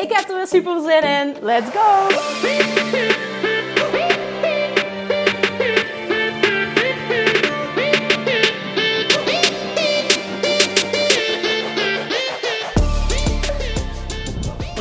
[0.00, 1.36] Ik heb er weer super zin in.
[1.42, 2.08] Let's go!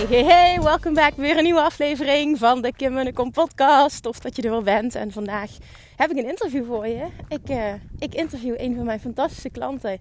[0.09, 1.13] Hey, hey, welkom back.
[1.15, 4.05] Weer een nieuwe aflevering van de Kim Munnekom podcast.
[4.05, 4.95] Of dat je er wel bent.
[4.95, 5.49] En vandaag
[5.95, 7.05] heb ik een interview voor je.
[7.27, 9.99] Ik, uh, ik interview een van mijn fantastische klanten.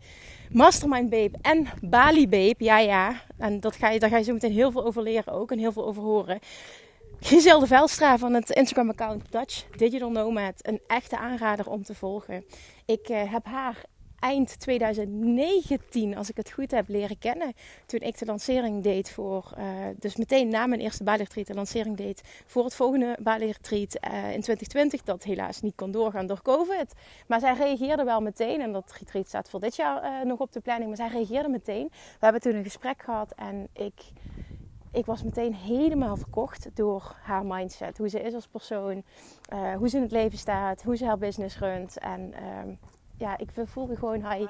[0.52, 2.54] Mastermind Babe en Bali Babe.
[2.58, 3.20] Ja, ja.
[3.38, 5.50] En dat ga je, daar ga je zo meteen heel veel over leren ook.
[5.50, 6.38] En heel veel over horen.
[7.20, 10.66] Giselle de Velstra van het Instagram-account Dutch Digital Nomad.
[10.66, 12.44] Een echte aanrader om te volgen.
[12.86, 13.84] Ik uh, heb haar
[14.20, 17.52] eind 2019, als ik het goed heb, leren kennen.
[17.86, 19.64] Toen ik de lancering deed voor, uh,
[19.98, 23.94] dus meteen na mijn eerste Bali Retreat, de lancering deed voor het volgende Bali Retreat
[23.94, 25.02] uh, in 2020.
[25.02, 26.92] Dat helaas niet kon doorgaan door COVID.
[27.27, 28.61] Maar zij reageerde wel meteen.
[28.61, 30.89] En dat retreat staat voor dit jaar uh, nog op de planning.
[30.89, 31.89] Maar zij reageerde meteen.
[31.92, 34.02] We hebben toen een gesprek gehad en ik
[34.92, 37.98] ik was meteen helemaal verkocht door haar mindset.
[37.98, 39.02] Hoe ze is als persoon,
[39.77, 41.98] hoe ze in het leven staat, hoe ze haar business runt.
[41.98, 42.72] En uh,
[43.19, 44.48] ja, ik voelde gewoon, hij,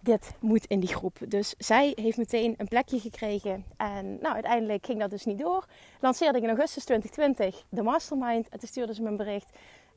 [0.00, 1.18] dit moet in die groep.
[1.28, 3.64] Dus zij heeft meteen een plekje gekregen.
[3.76, 5.66] En nou, uiteindelijk ging dat dus niet door.
[6.00, 8.48] Lanceerde ik in augustus 2020 de mastermind.
[8.48, 9.50] En toen stuurde ze me een bericht.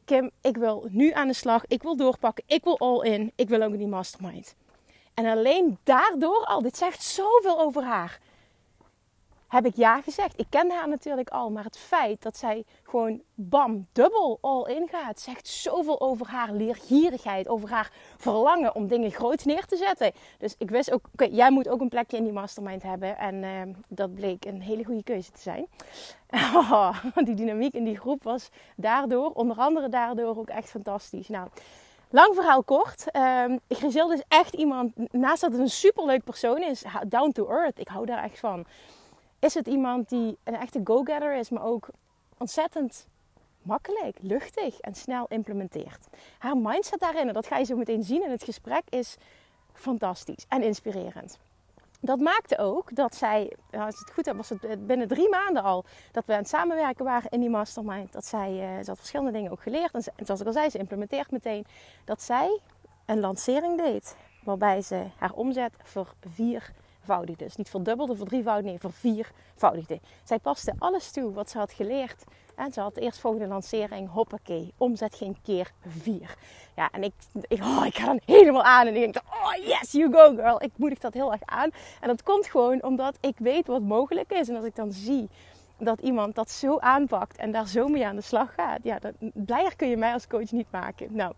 [0.06, 1.64] Kim, ik wil nu aan de slag.
[1.68, 2.44] Ik wil doorpakken.
[2.48, 3.32] Ik wil all in.
[3.36, 4.56] Ik wil ook in die mastermind.
[5.14, 8.20] En alleen daardoor al, dit zegt zoveel over haar
[9.56, 10.40] heb ik ja gezegd.
[10.40, 14.88] Ik kende haar natuurlijk al, maar het feit dat zij gewoon bam, dubbel all in
[14.92, 20.12] gaat, zegt zoveel over haar leergierigheid, over haar verlangen om dingen groot neer te zetten.
[20.38, 23.18] Dus ik wist ook, oké, jij moet ook een plekje in die mastermind hebben.
[23.18, 25.68] En uh, dat bleek een hele goede keuze te zijn.
[27.26, 31.28] Die dynamiek in die groep was daardoor, onder andere daardoor, ook echt fantastisch.
[31.28, 31.48] Nou.
[32.10, 33.06] Lang verhaal kort.
[33.16, 37.80] Um, Griselda is echt iemand, naast dat het een superleuk persoon is, down to earth.
[37.80, 38.66] Ik hou daar echt van
[39.40, 41.88] is het iemand die een echte go-getter is, maar ook
[42.38, 43.08] ontzettend
[43.62, 46.08] makkelijk, luchtig en snel implementeert.
[46.38, 49.18] Haar mindset daarin, en dat ga je zo meteen zien in het gesprek, is
[49.74, 51.40] fantastisch en inspirerend.
[52.00, 55.86] Dat maakte ook dat zij, als het goed heb, was het binnen drie maanden al
[56.12, 58.14] dat we aan het samenwerken waren in die mastermind.
[58.14, 59.94] Dat zij, uh, ze had verschillende dingen ook geleerd.
[59.94, 61.66] En zoals ik al zei, ze implementeert meteen
[62.04, 62.60] dat zij
[63.06, 64.16] een lancering deed.
[64.44, 66.72] Waarbij ze haar omzet voor vier
[67.38, 70.00] Dus niet verdubbelde, verdrievoudigde, nee, verviervoudigde.
[70.24, 72.24] Zij paste alles toe wat ze had geleerd.
[72.56, 76.36] En ze had de eerstvolgende lancering, hoppakee, omzet geen keer vier.
[76.76, 77.14] Ja, en ik,
[77.48, 80.64] ik, oh, ik ga dan helemaal aan en ik denk, oh yes, you go girl.
[80.64, 81.70] Ik moedig dat heel erg aan.
[82.02, 84.50] En dat komt gewoon omdat ik weet wat mogelijk is.
[84.50, 85.30] En als ik dan zie
[85.78, 88.84] dat iemand dat zo aanpakt en daar zo mee aan de slag gaat.
[88.84, 91.16] Ja, dat, blijer kun je mij als coach niet maken.
[91.16, 91.34] Nou,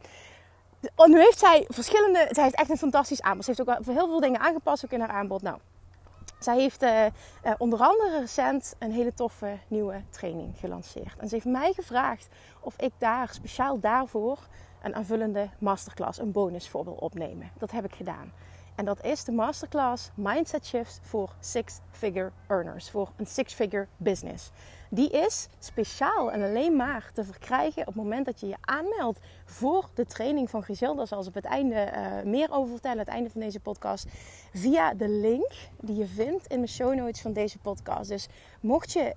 [0.95, 2.27] Oh, nu heeft zij verschillende.
[2.31, 3.45] Zij heeft echt een fantastisch aanbod.
[3.45, 5.41] Ze heeft ook heel veel dingen aangepast ook in haar aanbod.
[5.41, 5.57] Nou,
[6.39, 7.11] zij heeft uh, uh,
[7.57, 11.19] onder andere recent een hele toffe nieuwe training gelanceerd.
[11.19, 12.27] En ze heeft mij gevraagd
[12.59, 14.39] of ik daar speciaal daarvoor
[14.83, 17.51] een aanvullende masterclass, een bonus voor wil opnemen.
[17.57, 18.31] Dat heb ik gedaan.
[18.77, 23.87] En dat is de masterclass Mindset Shifts voor Six Figure Earners, voor een Six Figure
[23.97, 24.51] Business.
[24.89, 29.19] Die is speciaal en alleen maar te verkrijgen op het moment dat je je aanmeldt
[29.45, 30.97] voor de training van Griselda.
[30.97, 34.07] Daar zal ze op het einde uh, meer over vertellen, het einde van deze podcast.
[34.53, 35.51] Via de link
[35.81, 38.09] die je vindt in de show notes van deze podcast.
[38.09, 38.27] Dus
[38.61, 39.15] mocht je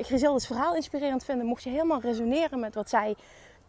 [0.00, 3.16] Griselda's verhaal inspirerend vinden, mocht je helemaal resoneren met wat zij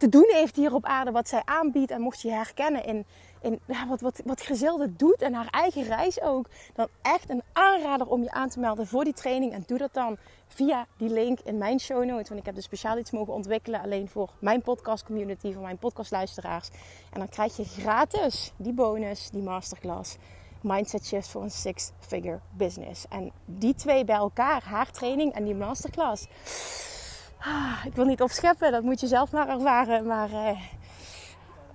[0.00, 1.90] te doen heeft hier op aarde, wat zij aanbiedt.
[1.90, 3.06] En mocht je herkennen in,
[3.40, 6.46] in wat, wat, wat doet en haar eigen reis ook.
[6.74, 9.52] Dan echt een aanrader om je aan te melden voor die training.
[9.52, 10.16] En doe dat dan
[10.48, 12.28] via die link in mijn show notes.
[12.28, 15.78] Want ik heb dus speciaal iets mogen ontwikkelen alleen voor mijn podcast community, voor mijn
[15.78, 16.68] podcastluisteraars.
[17.12, 20.16] En dan krijg je gratis die bonus, die masterclass.
[20.60, 23.06] Mindset Shift voor een six-figure business.
[23.08, 26.26] En die twee bij elkaar, haar training en die masterclass
[27.40, 30.06] Ah, ik wil niet opscheppen, dat moet je zelf maar ervaren.
[30.06, 30.30] Maar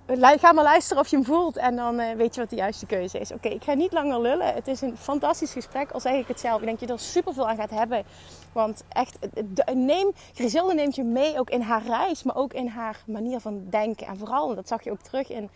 [0.08, 2.56] uh, ga maar luisteren of je hem voelt en dan uh, weet je wat de
[2.56, 3.32] juiste keuze is.
[3.32, 4.54] Oké, ik ga niet langer lullen.
[4.54, 6.60] Het is een fantastisch gesprek, al zeg ik het zelf.
[6.60, 8.04] Ik denk dat je er super veel aan gaat hebben.
[8.52, 9.18] Want echt,
[9.74, 13.66] neem, Griselda neemt je mee ook in haar reis, maar ook in haar manier van
[13.70, 14.06] denken.
[14.06, 15.50] En vooral, dat zag je ook terug in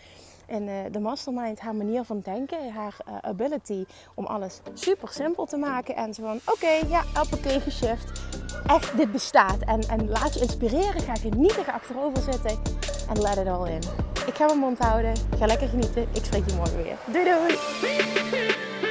[0.50, 5.44] in uh, de mastermind haar manier van denken, haar uh, ability om alles super simpel
[5.47, 5.97] te maken.
[5.97, 8.23] En zo van, oké, okay, ja, appelkee geshift.
[8.67, 9.58] Echt, dit bestaat.
[9.61, 12.58] En, en laat je inspireren, ga genieten, achterover zitten
[13.08, 13.82] en let it all in.
[14.26, 16.02] Ik ga mijn mond houden, ga lekker genieten.
[16.12, 16.96] Ik spreek je morgen weer.
[17.06, 18.90] Doei doei!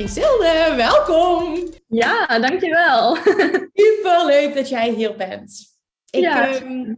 [0.00, 1.68] Isilde, welkom.
[1.88, 3.16] Ja, dankjewel.
[3.80, 5.78] Super leuk dat jij hier bent.
[6.10, 6.48] Ik, ja.
[6.48, 6.94] Ehm,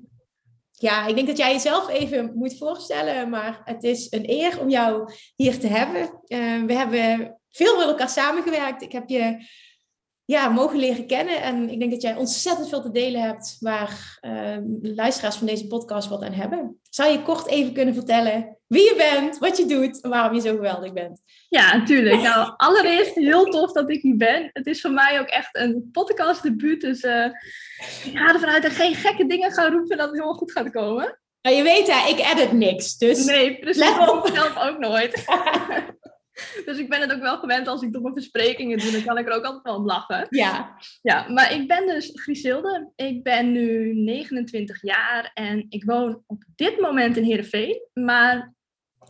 [0.71, 4.69] ja, ik denk dat jij jezelf even moet voorstellen, maar het is een eer om
[4.69, 6.03] jou hier te hebben.
[6.03, 8.83] Uh, we hebben veel met elkaar samengewerkt.
[8.83, 9.47] Ik heb je
[10.25, 14.19] ja, mogen leren kennen en ik denk dat jij ontzettend veel te delen hebt waar
[14.21, 16.81] uh, luisteraars van deze podcast wat aan hebben.
[16.91, 20.41] Zou je kort even kunnen vertellen wie je bent, wat je doet en waarom je
[20.41, 21.21] zo geweldig bent?
[21.49, 22.23] Ja, natuurlijk.
[22.33, 24.51] Nou, allereerst heel tof dat ik hier ben.
[24.53, 26.81] Het is voor mij ook echt een podcastdebuut.
[26.81, 27.25] Dus uh,
[28.05, 30.71] ik ga ervan uit dat geen gekke dingen ga roepen dat het helemaal goed gaat
[30.71, 31.21] komen.
[31.43, 32.97] Nou, je weet hè, ik edit niks.
[32.99, 33.83] Dus nee, precies.
[33.83, 34.31] Let op.
[34.35, 35.25] zelf ook nooit.
[36.67, 39.27] dus ik ben het ook wel gewend als ik domme versprekingen doe, dan kan ik
[39.27, 40.27] er ook altijd wel om lachen.
[40.31, 40.77] Ja.
[41.03, 42.93] Ja, maar ik ben dus Griselde.
[42.97, 47.89] Ik ben nu 29 jaar en ik woon op dit moment in Heerenveen.
[47.93, 48.55] Maar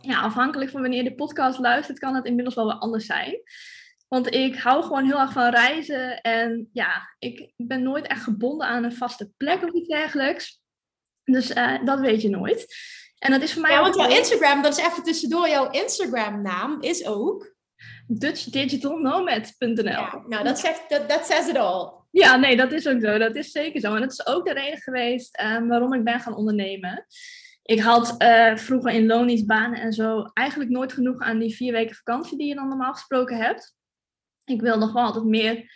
[0.05, 3.41] ja, afhankelijk van wanneer je de podcast luistert, kan het inmiddels wel wat anders zijn.
[4.07, 6.21] Want ik hou gewoon heel erg van reizen.
[6.21, 10.61] En ja, ik ben nooit echt gebonden aan een vaste plek of iets dergelijks.
[11.23, 12.75] Dus uh, dat weet je nooit.
[13.19, 13.71] En dat is voor mij.
[13.71, 15.49] Ja, want jouw Instagram, dat is even tussendoor.
[15.49, 17.55] Jouw Instagram-naam is ook.
[18.07, 19.83] DutchDigitalNomad.nl.
[19.83, 21.91] Ja, nou, dat zegt, dat, dat says it all.
[22.11, 23.17] Ja, nee, dat is ook zo.
[23.17, 23.95] Dat is zeker zo.
[23.95, 27.05] En dat is ook de reden geweest um, waarom ik ben gaan ondernemen.
[27.63, 31.95] Ik had uh, vroeger in loningsbanen en zo eigenlijk nooit genoeg aan die vier weken
[31.95, 33.75] vakantie die je dan normaal gesproken hebt.
[34.45, 35.71] Ik wil nog wel altijd meer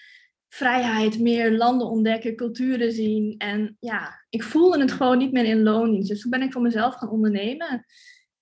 [0.48, 3.36] vrijheid, meer landen ontdekken, culturen zien.
[3.38, 6.10] En ja, ik voelde het gewoon niet meer in loondienst.
[6.10, 7.86] Dus toen ben ik voor mezelf gaan ondernemen.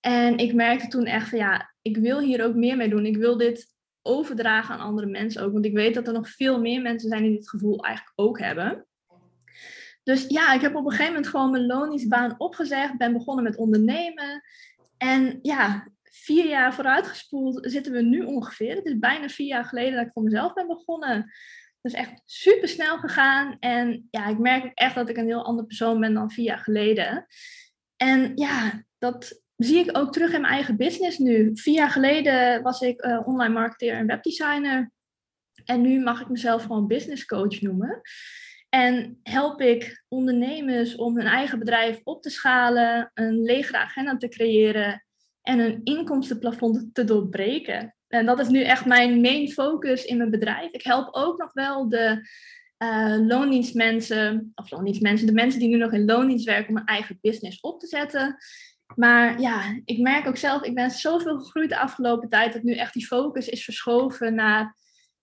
[0.00, 3.06] En ik merkte toen echt van ja, ik wil hier ook meer mee doen.
[3.06, 5.52] Ik wil dit overdragen aan andere mensen ook.
[5.52, 8.38] Want ik weet dat er nog veel meer mensen zijn die dit gevoel eigenlijk ook
[8.38, 8.86] hebben.
[10.06, 12.96] Dus ja, ik heb op een gegeven moment gewoon mijn loningsbaan opgezegd.
[12.96, 14.42] Ben begonnen met ondernemen.
[14.96, 18.76] En ja, vier jaar vooruitgespoeld zitten we nu ongeveer.
[18.76, 21.32] Het is bijna vier jaar geleden dat ik voor mezelf ben begonnen.
[21.80, 23.56] Dus echt super snel gegaan.
[23.60, 26.58] En ja, ik merk echt dat ik een heel ander persoon ben dan vier jaar
[26.58, 27.26] geleden.
[27.96, 31.50] En ja, dat zie ik ook terug in mijn eigen business nu.
[31.54, 34.90] Vier jaar geleden was ik uh, online marketeer en webdesigner.
[35.64, 38.00] En nu mag ik mezelf gewoon business coach noemen.
[38.76, 44.28] En help ik ondernemers om hun eigen bedrijf op te schalen, een legere agenda te
[44.28, 45.04] creëren
[45.42, 47.96] en een inkomstenplafond te doorbreken.
[48.08, 50.70] En dat is nu echt mijn main focus in mijn bedrijf.
[50.70, 52.28] Ik help ook nog wel de
[52.78, 57.18] uh, loondienstmensen, of loondienstmensen, de mensen die nu nog in loondienst werken om een eigen
[57.20, 58.36] business op te zetten.
[58.94, 62.74] Maar ja, ik merk ook zelf, ik ben zoveel gegroeid de afgelopen tijd dat nu
[62.74, 64.76] echt die focus is verschoven naar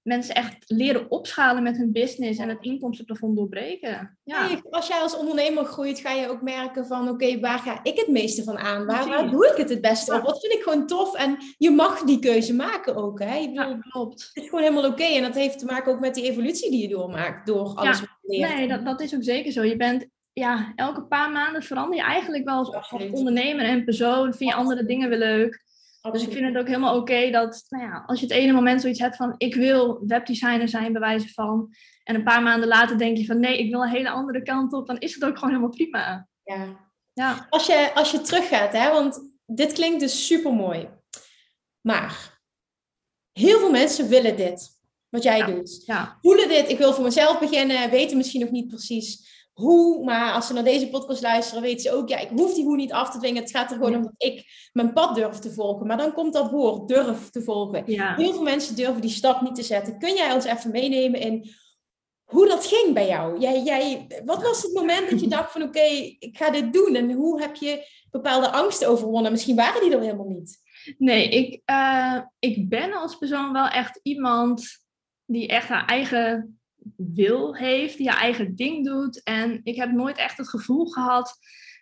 [0.04, 4.18] mensen echt leren opschalen met hun business en het inkomstenplafond doorbreken.
[4.24, 4.60] Ja.
[4.70, 8.08] als jij als ondernemer groeit, ga je ook merken van oké, waar ga ik het
[8.08, 8.86] meeste van aan?
[8.86, 10.22] Waar, waar doe ik het het beste op?
[10.22, 11.16] Wat vind ik gewoon tof?
[11.16, 13.20] En je mag die keuze maken ook.
[13.20, 13.38] Hè?
[13.38, 14.30] Ik bedoel, ja, klopt.
[14.34, 15.04] Het is gewoon helemaal oké.
[15.04, 18.10] En dat heeft te maken ook met die evolutie die je doormaakt door alles wat
[18.22, 18.56] je leert.
[18.56, 19.63] Nee, dat, dat is ook zeker zo.
[19.63, 24.34] Je bent ja, elke paar maanden verander je eigenlijk wel als, als ondernemer en persoon.
[24.34, 25.63] Vind je andere dingen weer leuk.
[26.12, 28.81] Dus ik vind het ook helemaal oké dat, nou ja, als je het ene moment
[28.81, 31.74] zoiets hebt van ik wil webdesigner zijn, bij wijze van.
[32.03, 34.74] En een paar maanden later denk je van nee, ik wil een hele andere kant
[34.74, 36.27] op, dan is het ook gewoon helemaal prima.
[36.43, 36.65] Ja.
[37.13, 37.48] ja.
[37.50, 40.89] Als, je, als je teruggaat, hè, want dit klinkt dus super mooi.
[41.81, 42.41] Maar
[43.31, 44.69] heel veel mensen willen dit,
[45.10, 45.83] wat jij doet.
[45.86, 46.17] Ja.
[46.22, 50.48] Voelen dit, ik wil voor mezelf beginnen, weten misschien nog niet precies hoe, maar als
[50.48, 53.12] ze naar deze podcast luisteren, weten ze ook, ja, ik hoef die hoe niet af
[53.12, 53.41] te dwingen.
[53.41, 55.88] Het gaat er gewoon om dat ik mijn pad durf te volgen.
[55.88, 57.83] Maar dan komt dat woord, durf te volgen.
[57.86, 60.00] Heel veel mensen durven die stap niet te zetten.
[60.00, 61.51] Kun jij ons even meenemen in
[62.24, 63.39] hoe dat ging bij jou?
[63.39, 65.86] Jij, jij, wat was het moment dat je dacht van, oké,
[66.19, 66.95] ik ga dit doen?
[66.95, 69.31] En hoe heb je bepaalde angsten overwonnen?
[69.31, 70.62] Misschien waren die er helemaal niet.
[70.98, 74.86] Nee, ik, uh, ik ben als persoon wel echt iemand
[75.25, 76.60] die echt haar eigen
[76.98, 79.24] wil heeft, die haar eigen ding doet.
[79.24, 81.38] En ik heb nooit echt het gevoel gehad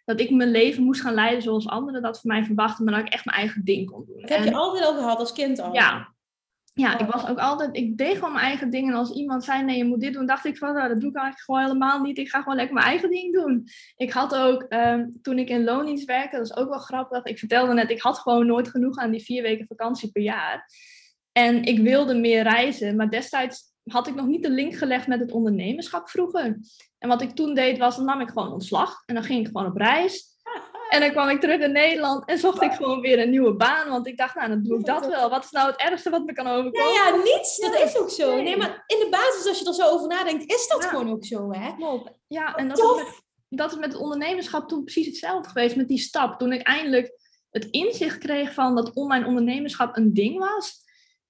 [0.05, 3.05] dat ik mijn leven moest gaan leiden zoals anderen dat van mij verwachten, maar dat
[3.05, 4.21] ik echt mijn eigen ding kon doen.
[4.21, 5.73] Dat heb je altijd al gehad als kind al?
[5.73, 6.13] Ja.
[6.73, 8.93] ja, ik was ook altijd, ik deed gewoon mijn eigen dingen.
[8.93, 11.09] En als iemand zei, nee, je moet dit doen, dacht ik van, nou, dat doe
[11.09, 12.17] ik eigenlijk gewoon helemaal niet.
[12.17, 13.67] Ik ga gewoon lekker mijn eigen ding doen.
[13.95, 17.23] Ik had ook, ehm, toen ik in loondienst werkte, dat is ook wel grappig.
[17.23, 20.69] Ik vertelde net, ik had gewoon nooit genoeg aan die vier weken vakantie per jaar.
[21.31, 25.19] En ik wilde meer reizen, maar destijds had ik nog niet de link gelegd met
[25.19, 26.59] het ondernemerschap vroeger.
[26.97, 29.03] En wat ik toen deed, was, dan nam ik gewoon ontslag.
[29.05, 30.29] En dan ging ik gewoon op reis.
[30.89, 33.89] En dan kwam ik terug in Nederland en zocht ik gewoon weer een nieuwe baan.
[33.89, 35.29] Want ik dacht, nou, dan doe ik dat wel.
[35.29, 36.93] Wat is nou het ergste wat me kan overkomen?
[36.93, 37.59] Ja, ja niets.
[37.59, 38.41] Dat is ook zo.
[38.41, 41.25] Nee, maar in de basis, als je er zo over nadenkt, is dat gewoon ook
[41.25, 41.75] zo, hè?
[41.75, 42.11] Klopt.
[42.27, 45.75] Ja, en dat is, met, dat is met het ondernemerschap toen precies hetzelfde geweest.
[45.75, 46.39] Met die stap.
[46.39, 47.19] Toen ik eindelijk
[47.51, 50.83] het inzicht kreeg van dat online ondernemerschap een ding was.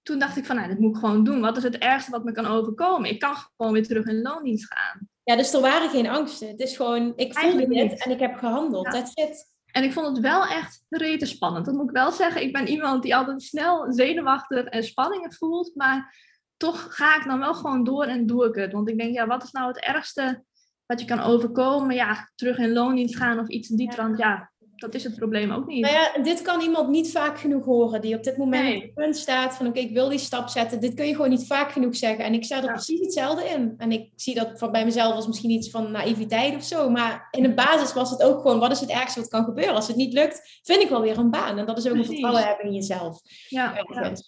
[0.04, 1.42] Toen dacht ik van, nou, dat moet ik gewoon doen.
[1.42, 3.10] Wat is het ergste wat me kan overkomen?
[3.10, 5.10] Ik kan gewoon weer terug in loondienst gaan.
[5.24, 6.48] Ja, dus er waren geen angsten.
[6.48, 8.86] Het is gewoon, ik voelde dit en ik heb gehandeld.
[8.86, 8.92] Ja.
[8.92, 9.50] That's it.
[9.72, 11.66] En ik vond het wel echt rete spannend.
[11.66, 12.42] Dat moet ik wel zeggen.
[12.42, 15.72] Ik ben iemand die altijd snel zenuwachtig en spanningen voelt.
[15.76, 16.16] Maar
[16.58, 18.72] toch ga ik dan wel gewoon door en doe ik het.
[18.72, 20.44] Want ik denk, ja, wat is nou het ergste
[20.86, 21.96] wat je kan overkomen?
[21.96, 24.18] Ja, terug in loondienst gaan of iets in die trant.
[24.18, 24.51] Ja,
[24.82, 25.82] dat is het probleem ook niet.
[25.82, 28.02] Nou ja, dit kan iemand niet vaak genoeg horen.
[28.02, 28.76] Die op dit moment nee.
[28.76, 29.68] op het punt staat van...
[29.68, 30.80] Oké, ik wil die stap zetten.
[30.80, 32.26] Dit kun je gewoon niet vaak genoeg zeggen.
[32.26, 33.74] En ik sta er precies hetzelfde in.
[33.78, 36.90] En ik zie dat bij mezelf als misschien iets van naïviteit of zo.
[36.90, 38.60] Maar in de basis was het ook gewoon...
[38.60, 39.76] Wat is het ergste wat kan gebeuren?
[39.76, 41.58] Als het niet lukt, vind ik wel weer een baan.
[41.58, 43.20] En dat is ook een vertrouwen hebben in jezelf.
[43.48, 43.86] Ja.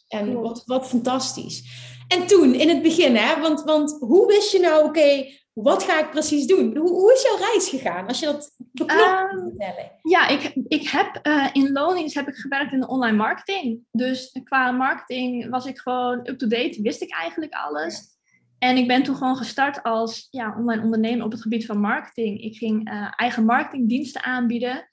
[0.07, 1.63] En wat, wat fantastisch.
[2.07, 3.41] En toen, in het begin, hè?
[3.41, 4.83] Want, want hoe wist je nou...
[4.83, 6.77] Oké, wat ga ik precies doen?
[6.77, 8.07] Hoe, hoe is jouw reis gegaan?
[8.07, 9.91] Als je dat beknopt uh, vertellen.
[10.01, 13.79] Ja, ik, ik heb uh, in Lonings heb ik gewerkt in de online marketing.
[13.91, 18.11] Dus qua marketing was ik gewoon up-to-date, wist ik eigenlijk alles.
[18.59, 22.41] En ik ben toen gewoon gestart als ja, online ondernemer op het gebied van marketing.
[22.41, 24.87] Ik ging uh, eigen marketingdiensten aanbieden.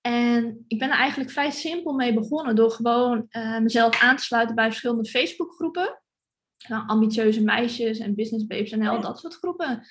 [0.00, 4.24] En ik ben er eigenlijk vrij simpel mee begonnen door gewoon uh, mezelf aan te
[4.24, 6.00] sluiten bij verschillende Facebookgroepen
[6.86, 9.86] ambitieuze meisjes en business babes en al dat soort groepen.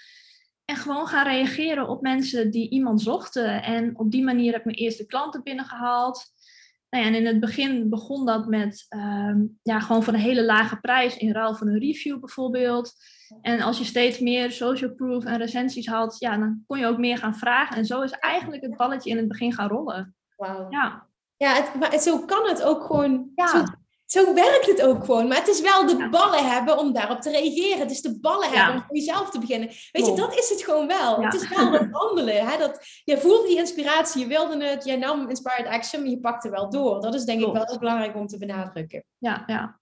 [0.65, 3.63] En gewoon gaan reageren op mensen die iemand zochten.
[3.63, 6.25] En op die manier heb ik mijn eerste klanten binnengehaald.
[6.89, 10.45] Nou ja, en in het begin begon dat met ehm, ja, gewoon voor een hele
[10.45, 12.93] lage prijs in ruil voor een review bijvoorbeeld.
[13.41, 16.97] En als je steeds meer social proof en recensies had, ja, dan kon je ook
[16.97, 17.77] meer gaan vragen.
[17.77, 20.15] En zo is eigenlijk het balletje in het begin gaan rollen.
[20.35, 20.67] Wauw.
[20.69, 21.07] Ja,
[21.37, 23.31] ja het, maar zo kan het ook gewoon.
[23.35, 23.63] Ja zo
[24.13, 25.27] werkt het ook gewoon.
[25.27, 27.79] Maar het is wel de ballen hebben om daarop te reageren.
[27.79, 29.69] Het is de ballen hebben om voor jezelf te beginnen.
[29.91, 31.23] Weet je, dat is het gewoon wel.
[31.23, 32.47] Het is wel het handelen.
[32.47, 32.57] Hè?
[32.57, 36.49] Dat, je voelde die inspiratie, je wilde het, jij nam inspired action, maar je pakte
[36.49, 37.01] wel door.
[37.01, 39.03] Dat is denk ik wel heel belangrijk om te benadrukken.
[39.17, 39.79] Ja, ja.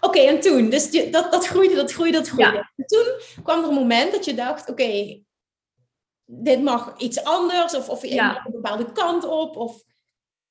[0.00, 0.70] Oké, en toen?
[0.70, 2.70] Dus je, dat, dat groeide, dat groeide, dat groeide.
[2.76, 3.06] En toen
[3.42, 5.22] kwam er een moment dat je dacht, oké,
[6.24, 7.74] dit mag iets anders.
[7.74, 9.56] Of, of een bepaalde kant op.
[9.56, 9.82] Of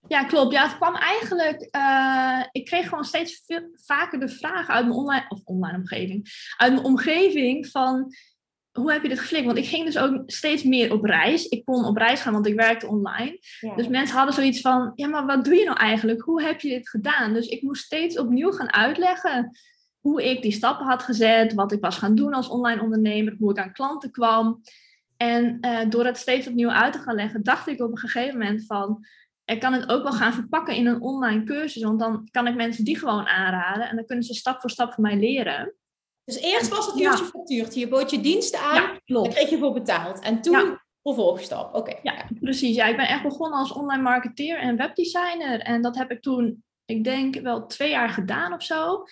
[0.08, 0.54] ja, klopt.
[0.54, 1.68] Ja, het kwam eigenlijk.
[1.76, 6.28] Uh, ik kreeg gewoon steeds veel, vaker de vraag uit mijn online, of online omgeving,
[6.58, 8.14] uit mijn omgeving van
[8.72, 9.46] hoe heb je dit geflikt?
[9.46, 11.48] Want ik ging dus ook steeds meer op reis.
[11.48, 13.40] Ik kon op reis gaan, want ik werkte online.
[13.76, 16.22] Dus mensen hadden zoiets van: ja, maar wat doe je nou eigenlijk?
[16.22, 17.34] Hoe heb je dit gedaan?
[17.34, 19.52] Dus ik moest steeds opnieuw gaan uitleggen
[20.00, 23.52] hoe ik die stappen had gezet, wat ik was gaan doen als online ondernemer, hoe
[23.52, 24.62] ik aan klanten kwam.
[25.18, 28.38] En uh, door het steeds opnieuw uit te gaan leggen, dacht ik op een gegeven
[28.40, 29.06] moment van
[29.52, 31.84] ik kan het ook wel gaan verpakken in een online cursus.
[31.84, 33.90] Want dan kan ik mensen die gewoon aanraden.
[33.90, 35.76] En dan kunnen ze stap voor stap van mij leren.
[36.24, 37.80] Dus eerst was het uurtje factuurtje.
[37.80, 38.76] Je bood je diensten aan.
[38.76, 39.26] Ja, klopt.
[39.26, 40.20] Daar kreeg je voor betaald.
[40.20, 40.84] En toen ja.
[41.04, 41.76] vervolgstap.
[41.76, 41.96] Oké.
[42.04, 42.76] Ja, precies.
[42.76, 45.60] Ja, ik ben echt begonnen als online marketeer en webdesigner.
[45.60, 49.04] En dat heb ik toen, ik denk, wel twee jaar gedaan of zo.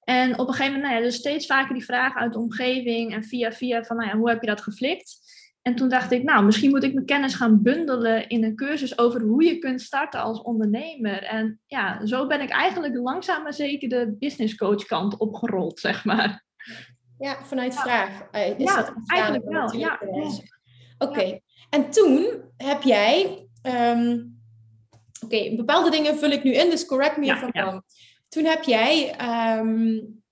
[0.00, 3.12] En op een gegeven moment, nou ja, dus steeds vaker die vragen uit de omgeving.
[3.14, 5.18] En via via van, nou ja, hoe heb je dat geflikt?
[5.64, 8.98] En toen dacht ik, nou, misschien moet ik mijn kennis gaan bundelen in een cursus
[8.98, 11.22] over hoe je kunt starten als ondernemer.
[11.22, 16.04] En ja, zo ben ik eigenlijk langzaam maar zeker de business coach kant opgerold, zeg
[16.04, 16.44] maar.
[17.18, 18.22] Ja, vanuit vraag.
[18.30, 19.76] Eh, is ja, dat eigenlijk wel.
[19.76, 20.00] Ja.
[20.98, 21.40] Oké,
[21.70, 24.38] en toen heb jij, um,
[25.24, 27.82] oké, bepaalde dingen vul ik nu in, dus correct me if I'm wrong.
[28.28, 29.16] Toen heb jij
[29.58, 30.23] um,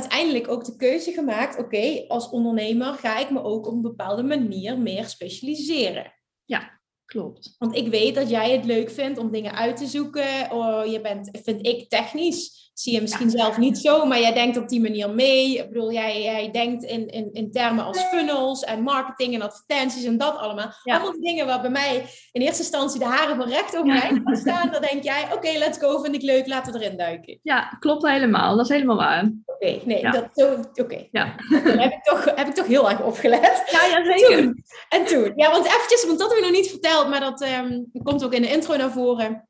[0.00, 4.22] uiteindelijk ook de keuze gemaakt: oké, als ondernemer ga ik me ook op een bepaalde
[4.22, 6.14] manier meer specialiseren.
[6.44, 7.54] Ja, klopt.
[7.58, 10.50] Want ik weet dat jij het leuk vindt om dingen uit te zoeken.
[10.50, 14.56] Oh, je bent, vind ik, technisch zie je misschien zelf niet zo, maar jij denkt
[14.56, 15.58] op die manier mee.
[15.58, 20.04] Ik bedoel, jij, jij denkt in, in, in termen als funnels en marketing en advertenties
[20.04, 20.72] en dat allemaal.
[20.84, 24.70] Allemaal dingen waar bij mij in eerste instantie de haren van recht overeind gaan staan.
[24.70, 27.38] Dan denk jij, oké, let's go, vind ik leuk, laten we erin duiken.
[27.42, 28.56] Ja, klopt helemaal.
[28.56, 29.32] Dat is helemaal waar.
[29.46, 31.06] Oké, nee, dat zo, oké.
[31.10, 31.34] Ja.
[31.82, 33.62] heb ik, toch, heb ik toch heel erg opgelet.
[33.70, 34.62] Ja, ja zeker.
[34.88, 37.90] en toen, ja, want eventjes, want dat heb ik nog niet verteld, maar dat um,
[38.02, 39.48] komt ook in de intro naar voren.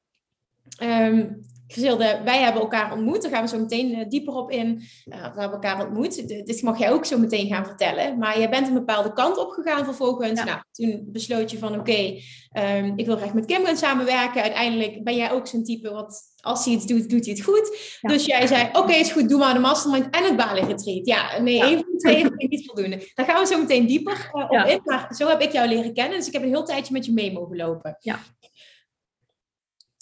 [0.83, 3.23] Um, Gizilde, wij hebben elkaar ontmoet.
[3.23, 4.68] Daar gaan we zo meteen uh, dieper op in.
[4.68, 6.28] Uh, we hebben elkaar ontmoet.
[6.28, 8.18] Dit mag jij ook zo meteen gaan vertellen.
[8.18, 10.44] Maar jij bent een bepaalde kant op gegaan vervolgens.
[10.44, 12.23] Nou, toen besloot je van oké, okay,
[12.78, 14.42] um, ik wil graag met Kim gaan samenwerken.
[14.42, 17.99] Uiteindelijk ben jij ook zo'n type wat als hij iets doet, doet hij het goed.
[18.00, 21.06] Dus jij zei, oké, okay, is goed, doe maar de mastermind en het Bali retreat.
[21.06, 23.11] Ja, nee, één van de twee is niet voldoende.
[23.14, 24.80] Daar gaan we zo meteen dieper uh, op in.
[24.85, 26.18] Maar zo heb ik jou leren kennen.
[26.18, 27.96] Dus ik heb een heel tijdje met je mee mogen lopen.
[27.99, 28.18] Ja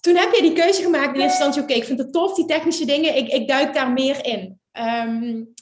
[0.04, 2.44] toen heb je die keuze gemaakt in eerste instantie, oké, ik vind het tof, die
[2.44, 4.61] technische dingen, ik, ik duik daar meer in.
[4.73, 5.54] Um,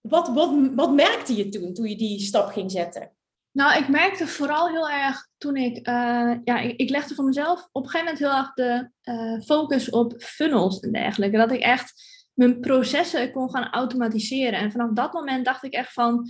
[0.00, 3.12] wat, wat, wat merkte je toen, toen je die stap ging zetten?
[3.52, 7.84] Nou, ik merkte vooral heel erg toen ik, uh, ja, ik, legde voor mezelf op
[7.84, 11.36] een gegeven moment heel erg de uh, focus op funnels en dergelijke.
[11.36, 11.92] Dat ik echt
[12.34, 14.58] mijn processen kon gaan automatiseren.
[14.58, 16.28] En vanaf dat moment dacht ik echt van,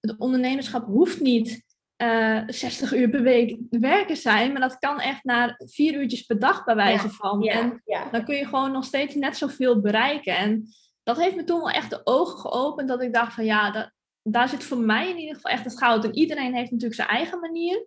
[0.00, 1.64] het ondernemerschap hoeft niet
[2.02, 4.52] uh, eh, 60 uur per week werken zijn.
[4.52, 7.46] Maar dat kan echt naar vier uurtjes per dag bij wijze van.
[7.46, 10.36] en dan kun je gewoon nog steeds net zoveel bereiken.
[10.36, 10.68] En
[11.02, 12.88] dat heeft me toen wel echt de ogen geopend.
[12.88, 13.90] Dat ik dacht van ja, dat,
[14.22, 16.04] daar zit voor mij in ieder geval echt het goud.
[16.04, 17.86] En iedereen heeft natuurlijk zijn eigen manier.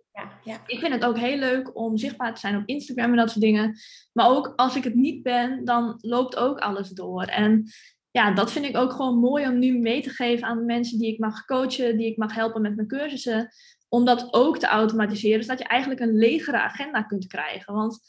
[0.66, 3.44] Ik vind het ook heel leuk om zichtbaar te zijn op Instagram en dat soort
[3.44, 3.76] dingen.
[4.12, 7.22] Maar ook als ik het niet ben, dan loopt ook alles door.
[7.22, 7.64] En
[8.10, 10.98] ja, dat vind ik ook gewoon mooi om nu mee te geven aan de mensen
[10.98, 13.52] die ik mag coachen, die ik mag helpen met mijn cursussen
[13.88, 17.74] om dat ook te automatiseren, zodat je eigenlijk een legere agenda kunt krijgen.
[17.74, 18.00] Want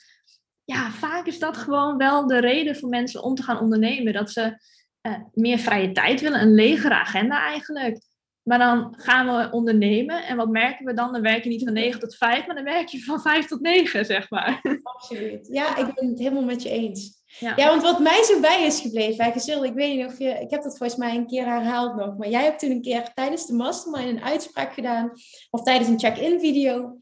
[0.63, 4.13] ja, vaak is dat gewoon wel de reden voor mensen om te gaan ondernemen.
[4.13, 4.57] Dat ze
[5.01, 8.07] uh, meer vrije tijd willen, een legere agenda eigenlijk.
[8.43, 11.11] Maar dan gaan we ondernemen en wat merken we dan?
[11.11, 13.61] Dan werk je niet van 9 tot 5, maar dan werk je van 5 tot
[13.61, 14.61] 9, zeg maar.
[14.83, 15.47] Absoluut.
[15.51, 17.18] Ja, ik ben het helemaal met je eens.
[17.37, 17.53] Ja.
[17.55, 20.29] ja, want wat mij zo bij is gebleven bij Gezil, ik weet niet of je,
[20.29, 23.13] ik heb dat volgens mij een keer herhaald nog, maar jij hebt toen een keer
[23.13, 25.11] tijdens de mastermind een uitspraak gedaan,
[25.49, 26.97] of tijdens een check-in video.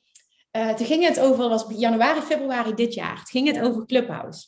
[0.51, 4.47] Uh, toen ging het over, was januari, februari dit jaar, het ging het over Clubhouse.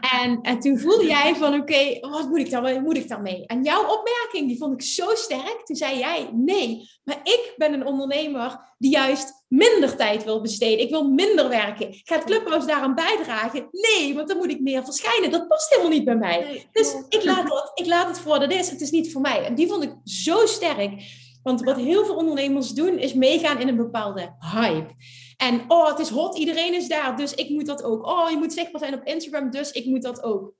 [0.00, 3.46] En, en toen voelde jij van, oké, wat moet ik dan, moet ik dan mee?
[3.46, 5.60] En jouw opmerking, die vond ik zo sterk.
[5.64, 10.84] Toen zei jij, nee, maar ik ben een ondernemer die juist minder tijd wil besteden.
[10.84, 11.88] Ik wil minder werken.
[12.04, 13.68] Gaat Clubhouse daaraan bijdragen?
[13.70, 15.30] Nee, want dan moet ik meer verschijnen.
[15.30, 16.66] Dat past helemaal niet bij mij.
[16.72, 18.70] dus ik laat, het, ik laat het voor wat het is.
[18.70, 19.44] Het is niet voor mij.
[19.44, 21.20] En die vond ik zo sterk.
[21.42, 24.94] Want wat heel veel ondernemers doen, is meegaan in een bepaalde hype.
[25.36, 28.06] En oh, het is hot, iedereen is daar, dus ik moet dat ook.
[28.06, 30.54] Oh, je moet zichtbaar zijn op Instagram, dus ik moet dat ook.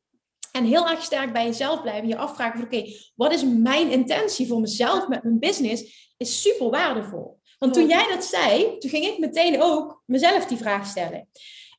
[0.52, 2.08] En heel erg sterk bij jezelf blijven.
[2.08, 6.12] Je afvragen van oké, wat is mijn intentie voor mezelf met mijn business?
[6.16, 7.40] Is super waardevol.
[7.58, 11.28] Want toen jij dat zei, toen ging ik meteen ook mezelf die vraag stellen.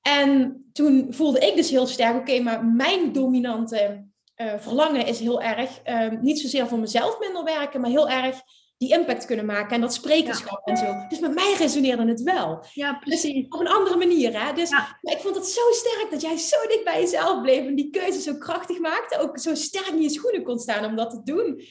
[0.01, 4.05] En toen voelde ik dus heel sterk, oké, maar mijn dominante
[4.37, 8.41] uh, verlangen is heel erg, uh, niet zozeer voor mezelf minder werken, maar heel erg
[8.83, 11.05] die impact kunnen maken en dat sprekerschap en zo.
[11.09, 12.65] Dus met mij resoneerde het wel.
[12.73, 13.33] Ja, dus precies.
[13.33, 14.53] Dus op een andere manier, hè.
[14.53, 14.69] Dus
[15.01, 18.21] ik vond het zo sterk dat jij zo dicht bij jezelf bleef en die keuze
[18.21, 19.19] zo krachtig maakte.
[19.19, 21.61] Ook zo sterk in je schoenen kon staan om dat te doen.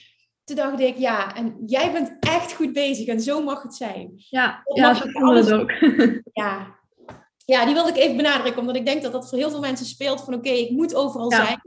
[0.45, 4.13] Toen dacht ik, ja, en jij bent echt goed bezig en zo mag het zijn.
[4.17, 5.71] Ja, ja zo voelde het ook.
[6.33, 6.81] Ja.
[7.53, 9.87] Ja, die wilde ik even benadrukken, omdat ik denk dat dat voor heel veel mensen
[9.87, 11.61] speelt van oké, ik moet overal zijn.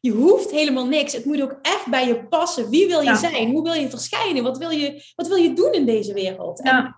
[0.00, 1.12] Je hoeft helemaal niks.
[1.12, 2.70] Het moet ook echt bij je passen.
[2.70, 3.50] Wie wil je zijn?
[3.50, 4.42] Hoe wil je verschijnen?
[4.42, 6.62] Wat wil je, wat wil je doen in deze wereld?
[6.62, 6.96] En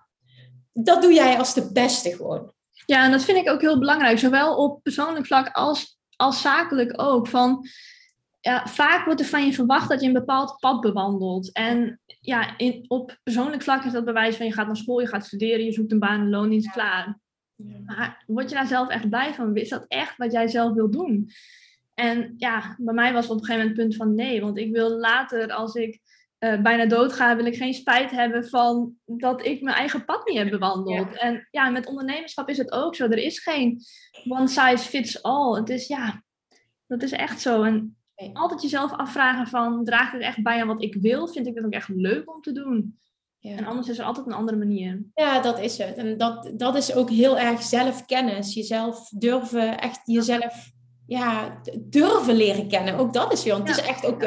[0.73, 2.53] dat doe jij als de beste gewoon.
[2.85, 4.19] Ja, en dat vind ik ook heel belangrijk.
[4.19, 7.27] Zowel op persoonlijk vlak als, als zakelijk ook.
[7.27, 7.67] Van,
[8.41, 11.51] ja, vaak wordt er van je verwacht dat je een bepaald pad bewandelt.
[11.51, 15.07] En ja, in, op persoonlijk vlak is dat bewijs van je gaat naar school, je
[15.07, 17.23] gaat studeren, je zoekt een baan, een loondienst, klaar.
[17.85, 19.55] Maar word je daar zelf echt blij van?
[19.55, 21.29] Is dat echt wat jij zelf wil doen?
[21.93, 24.57] En ja, bij mij was het op een gegeven moment het punt van nee, want
[24.57, 26.01] ik wil later, als ik
[26.39, 30.37] uh, bijna doodga, wil ik geen spijt hebben van dat ik mijn eigen pad niet
[30.37, 31.17] heb bewandeld.
[31.17, 33.05] En ja, met ondernemerschap is het ook zo.
[33.05, 33.81] Er is geen
[34.27, 35.55] one size fits all.
[35.59, 36.23] Het is ja,
[36.87, 37.63] dat is echt zo.
[37.63, 37.97] En
[38.33, 41.27] altijd jezelf afvragen van, draagt het echt bij aan wat ik wil?
[41.27, 42.99] Vind ik het ook echt leuk om te doen?
[43.45, 43.57] Ja.
[43.57, 45.03] En anders is er altijd een andere manier.
[45.13, 45.97] Ja, dat is het.
[45.97, 48.53] En dat, dat is ook heel erg zelfkennis.
[48.53, 50.71] Jezelf durven, echt jezelf
[51.07, 52.95] ja, durven leren kennen.
[52.95, 54.23] Ook dat is weer, want het is echt ook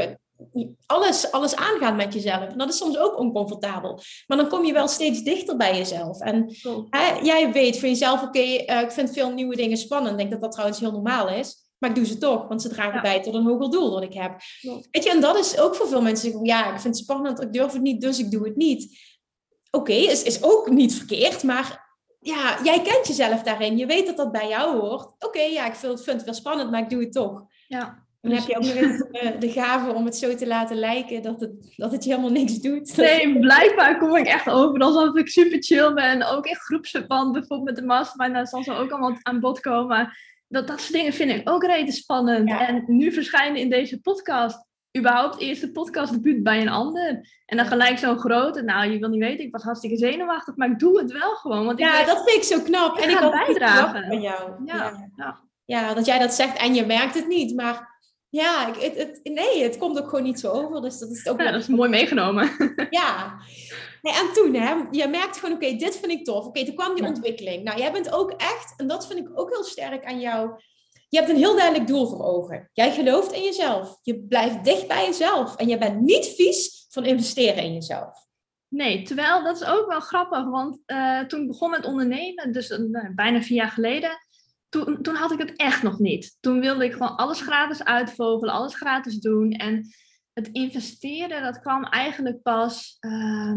[0.86, 2.42] alles, alles aangaan met jezelf.
[2.42, 4.00] En dat is soms ook oncomfortabel.
[4.26, 6.20] Maar dan kom je wel steeds dichter bij jezelf.
[6.20, 6.54] En
[6.90, 10.12] hè, jij weet van jezelf, oké, eh, ik vind veel nieuwe dingen spannend.
[10.12, 11.67] Ik denk dat dat trouwens heel normaal is.
[11.78, 14.14] Maar ik doe ze toch, want ze dragen bij tot een hoger doel dat ik
[14.14, 14.40] heb.
[14.90, 16.44] Weet je, en dat is ook voor veel mensen.
[16.44, 18.98] Ja, ik vind het spannend, ik durf het niet, dus ik doe het niet.
[19.70, 21.86] Oké, is, is ook niet verkeerd, maar
[22.20, 23.76] ja, jij kent jezelf daarin.
[23.76, 25.14] Je weet dat dat bij jou hoort.
[25.18, 27.44] Oké, ja, ik vind het wel spannend, maar ik doe het toch.
[27.66, 28.06] Ja.
[28.20, 31.22] Dan heb je ook nog eens de, de gave om het zo te laten lijken
[31.22, 32.96] dat het, dat het je helemaal niks doet.
[32.96, 36.22] Nee, blijkbaar kom ik echt over alsof ik super chill ben.
[36.30, 40.12] Ook in groepsverband, bijvoorbeeld met de mastermind, daar zal ze ook allemaal aan bod komen.
[40.48, 42.50] Dat, dat soort dingen vind ik ook rete spannend.
[42.50, 44.66] En nu verschijnen in deze podcast
[44.98, 47.28] überhaupt eerste podcast debuut bij een ander.
[47.46, 48.62] En dan gelijk zo'n grote.
[48.62, 51.66] Nou, je wil niet weten, ik was hartstikke zenuwachtig, maar ik doe het wel gewoon.
[51.66, 52.96] Want ja, dat vind ik zo knap.
[52.96, 54.64] en ik ga bijdragen van jou.
[54.64, 55.40] Ja, ja.
[55.64, 55.94] ja.
[55.94, 57.96] dat jij dat zegt en je merkt het niet, maar
[58.28, 60.80] ja, het, het, nee, het komt ook gewoon niet zo over.
[60.80, 61.40] Dus dat is ook.
[61.40, 62.50] Ja, dat is mooi meegenomen.
[62.90, 63.36] ja.
[64.02, 66.46] Nee, en toen, hè, je merkt gewoon, oké, dit vind ik tof.
[66.46, 67.64] Oké, toen kwam die ontwikkeling.
[67.64, 70.60] Nou, jij bent ook echt, en dat vind ik ook heel sterk aan jou
[71.08, 72.70] je hebt een heel duidelijk doel voor ogen.
[72.72, 73.98] Jij gelooft in jezelf.
[74.02, 75.56] Je blijft dicht bij jezelf.
[75.56, 78.26] En je bent niet vies van investeren in jezelf.
[78.68, 80.44] Nee, terwijl dat is ook wel grappig.
[80.44, 84.10] Want uh, toen ik begon met ondernemen, dus uh, bijna vier jaar geleden,
[84.68, 86.36] toen, toen had ik het echt nog niet.
[86.40, 89.52] Toen wilde ik gewoon alles gratis uitvogelen, alles gratis doen.
[89.52, 89.86] En
[90.32, 92.96] het investeren, dat kwam eigenlijk pas.
[93.00, 93.52] Uh,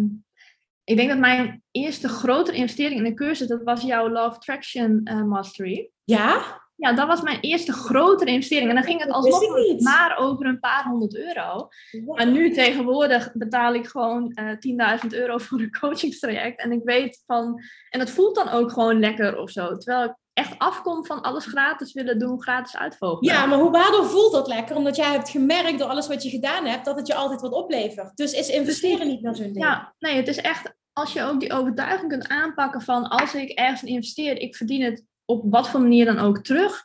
[0.84, 5.02] ik denk dat mijn eerste grotere investering in een cursus, dat was jouw Love Traction
[5.04, 5.90] uh, Mastery.
[6.04, 6.60] Ja?
[6.76, 8.70] Ja, dat was mijn eerste grotere investering.
[8.70, 11.68] En dan ging het alsnog maar over een paar honderd euro.
[12.06, 16.62] Maar nu tegenwoordig betaal ik gewoon uh, 10.000 euro voor een coachingstraject.
[16.62, 17.62] En ik weet van...
[17.90, 19.78] En het voelt dan ook gewoon lekker of zo.
[19.78, 23.34] Terwijl ik echt afkom van alles gratis willen doen, gratis uitvogelen.
[23.34, 24.76] Ja, maar hoe, waardoor voelt dat lekker?
[24.76, 27.52] Omdat jij hebt gemerkt door alles wat je gedaan hebt, dat het je altijd wat
[27.52, 28.18] oplevert.
[28.18, 29.66] Dus is investeren niet naar zo'n ding?
[29.66, 30.80] Ja, nee, het is echt...
[30.94, 35.06] Als je ook die overtuiging kunt aanpakken van als ik ergens investeer, ik verdien het
[35.26, 36.84] op wat voor manier dan ook terug.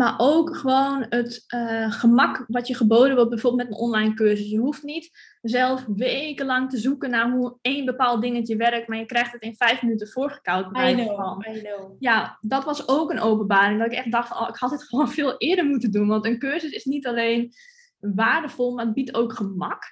[0.00, 4.50] Maar ook gewoon het uh, gemak wat je geboden wordt, bijvoorbeeld met een online cursus.
[4.50, 5.10] Je hoeft niet
[5.42, 9.56] zelf wekenlang te zoeken naar hoe één bepaald dingetje werkt, maar je krijgt het in
[9.56, 10.66] vijf minuten voorgekoud.
[10.66, 11.96] I know, I know.
[11.98, 13.78] Ja, dat was ook een openbaring.
[13.78, 16.08] Dat ik echt dacht, oh, ik had het gewoon veel eerder moeten doen.
[16.08, 17.52] Want een cursus is niet alleen
[17.98, 19.82] waardevol, maar het biedt ook gemak.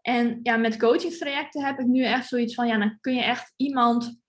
[0.00, 3.52] En ja, met coachingstrajecten heb ik nu echt zoiets van, ja, dan kun je echt
[3.56, 4.20] iemand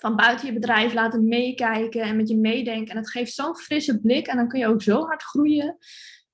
[0.00, 2.90] van buiten je bedrijf laten meekijken en met je meedenken.
[2.90, 5.78] En het geeft zo'n frisse blik en dan kun je ook zo hard groeien.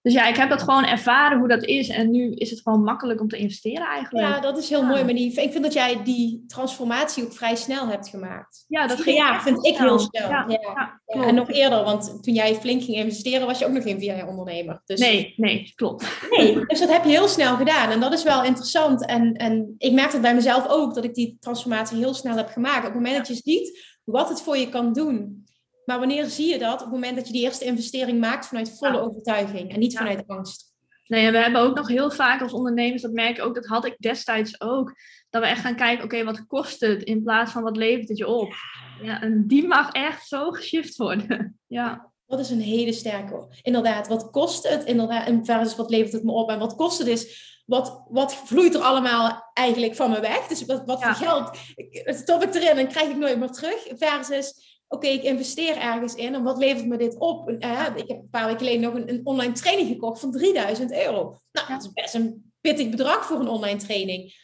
[0.06, 1.88] Dus ja, ik heb dat gewoon ervaren hoe dat is.
[1.88, 4.26] En nu is het gewoon makkelijk om te investeren eigenlijk.
[4.26, 5.04] Ja, dat is heel mooi.
[5.04, 8.64] Maar die, ik vind dat jij die transformatie ook vrij snel hebt gemaakt.
[8.68, 10.28] Ja, dat ging ja, vind ik heel snel.
[10.28, 11.00] Ja, ja.
[11.26, 14.28] en nog eerder, want toen jij flink ging investeren, was je ook nog geen jaar
[14.28, 14.82] ondernemer.
[14.84, 15.00] Dus...
[15.00, 16.28] Nee, nee, klopt.
[16.30, 17.90] Nee, dus dat heb je heel snel gedaan.
[17.90, 19.06] En dat is wel interessant.
[19.06, 22.48] En, en ik merk het bij mezelf ook, dat ik die transformatie heel snel heb
[22.48, 22.78] gemaakt.
[22.78, 25.44] Op het moment dat je ziet wat het voor je kan doen
[25.86, 26.72] maar wanneer zie je dat?
[26.72, 30.26] Op het moment dat je die eerste investering maakt vanuit volle overtuiging en niet vanuit
[30.26, 30.74] angst.
[31.06, 33.84] Nee, we hebben ook nog heel vaak als ondernemers, dat merk ik ook, dat had
[33.84, 34.94] ik destijds ook,
[35.30, 38.18] dat we echt gaan kijken, oké, wat kost het in plaats van wat levert het
[38.18, 38.54] je op?
[39.02, 41.58] Ja, en die mag echt zo geshift worden.
[41.68, 42.14] Ja.
[42.26, 43.46] Dat is een hele sterke.
[43.62, 44.84] Inderdaad, wat kost het?
[44.84, 46.50] Inderdaad, versus wat levert het me op?
[46.50, 50.46] En wat kost het is, wat, wat vloeit er allemaal eigenlijk van me weg?
[50.46, 51.58] Dus wat, wat voor geld
[52.04, 53.86] stop ik erin en krijg ik nooit meer terug?
[53.88, 57.50] Versus oké, ik investeer ergens in en wat levert me dit op?
[57.50, 60.92] Uh, ik heb een paar weken geleden nog een, een, online training gekocht van 3000
[60.92, 61.36] euro.
[61.52, 64.34] Nou, dat is best een pittig bedrag voor een online training.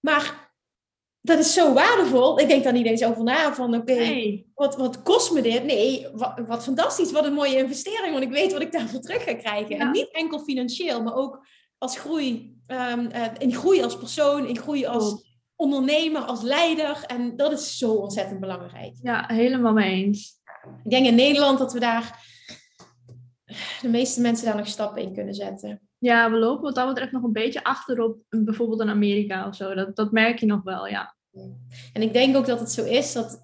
[0.00, 0.54] Maar
[1.20, 2.40] dat is zo waardevol.
[2.40, 5.64] Ik denk daar niet eens over na van, oké, wat, wat kost me dit?
[5.64, 9.24] Nee, wat, wat, fantastisch, wat een mooie investering, want ik weet wat ik daarvoor terug
[9.24, 9.78] ga krijgen.
[9.78, 11.46] En niet enkel financieel, maar ook
[11.78, 15.25] als groei, um, uh, in groei als persoon, in groei als
[15.56, 17.04] ondernemer, als leider.
[17.06, 18.94] En dat is zo ontzettend belangrijk.
[19.02, 20.40] Ja, helemaal mee eens.
[20.84, 22.24] Ik denk in Nederland dat we daar
[23.80, 25.80] de meeste mensen daar nog stappen in kunnen zetten.
[25.98, 29.74] Ja, we lopen wat dat betreft nog een beetje achterop, bijvoorbeeld in Amerika of zo.
[29.74, 31.16] Dat, dat merk je nog wel, ja.
[31.92, 33.42] En ik denk ook dat het zo is dat,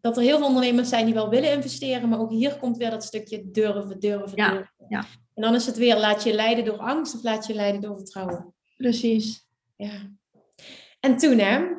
[0.00, 2.90] dat er heel veel ondernemers zijn die wel willen investeren, maar ook hier komt weer
[2.90, 4.86] dat stukje durven, durven, ja, durven.
[4.88, 5.04] Ja.
[5.34, 7.96] En dan is het weer, laat je leiden door angst of laat je leiden door
[7.96, 8.54] vertrouwen.
[8.76, 9.46] Precies.
[9.76, 10.10] Ja.
[11.00, 11.78] En toen, hè,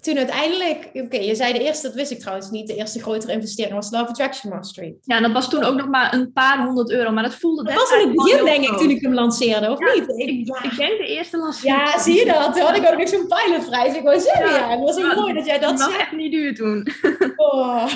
[0.00, 3.32] toen uiteindelijk, oké, je zei de eerste, dat wist ik trouwens niet, de eerste grotere
[3.32, 4.96] investering was Love Attraction Mastery.
[5.02, 7.74] Ja, dat was toen ook nog maar een paar honderd euro, maar dat voelde Dat
[7.74, 10.08] was in het begin, denk ik, toen ik hem lanceerde, of niet?
[10.08, 10.28] Ik,
[10.62, 11.76] ik, denk de eerste lancering.
[11.76, 12.54] Ja, zie je dat?
[12.54, 13.94] Toen had ik ook nog zo'n pilotvrijs.
[13.94, 15.90] Ik wou zeggen, ja, het was ook mooi dat jij dat zei.
[15.90, 16.86] Dat was echt niet duur toen.
[17.36, 17.86] Oh.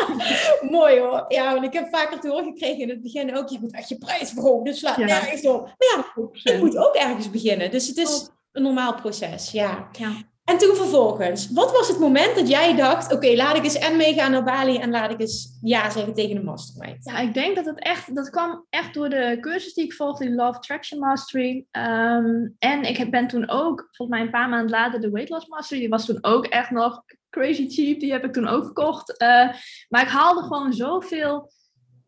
[0.78, 1.24] mooi hoor.
[1.28, 3.88] Ja, want ik heb vaker te horen gekregen in het begin ook, je moet echt
[3.88, 5.04] je prijs verhogen, dus slaat ja.
[5.04, 5.62] nergens op.
[5.62, 9.88] Maar ja, ik moet ook ergens beginnen, dus het is een normaal proces, ja.
[9.92, 10.12] ja.
[10.44, 13.96] En toen vervolgens, wat was het moment dat jij dacht: oké, laat ik eens en
[13.96, 17.04] meegaan naar Bali en laat ik eens ja zeggen tegen de mastermind?
[17.04, 20.24] Ja, ik denk dat het echt, dat kwam echt door de cursus die ik volgde,
[20.24, 21.66] die Love Traction Mastery.
[21.70, 25.46] Ehm, en ik ben toen ook, volgens mij een paar maanden later, de Weight Loss
[25.46, 29.10] Mastery, die was toen ook echt nog crazy cheap, die heb ik toen ook gekocht.
[29.22, 29.52] Uh,
[29.88, 31.50] maar ik haalde gewoon zoveel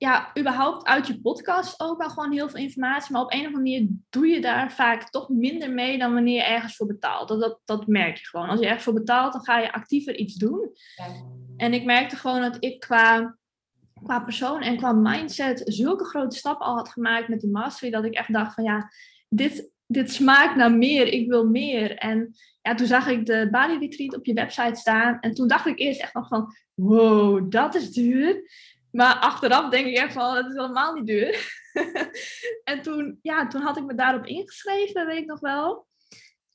[0.05, 3.13] ja, überhaupt uit je podcast ook al gewoon heel veel informatie.
[3.13, 6.35] Maar op een of andere manier doe je daar vaak toch minder mee dan wanneer
[6.35, 7.29] je ergens voor betaalt.
[7.29, 8.49] Dat, dat, dat merk je gewoon.
[8.49, 10.71] Als je ergens voor betaalt, dan ga je actiever iets doen.
[10.95, 11.07] Ja.
[11.57, 13.37] En ik merkte gewoon dat ik qua
[14.03, 18.05] qua persoon en qua mindset zulke grote stappen al had gemaakt met de mastery, dat
[18.05, 18.91] ik echt dacht van ja,
[19.29, 21.97] dit, dit smaakt naar meer, ik wil meer.
[21.97, 25.67] En ja, toen zag ik de Bali Retreat op je website staan en toen dacht
[25.67, 28.43] ik eerst echt nog van, wow, dat is duur.
[28.95, 31.63] Maar achteraf denk ik echt van, het is helemaal niet duur.
[32.71, 35.87] en toen, ja, toen had ik me daarop ingeschreven, weet ik nog wel.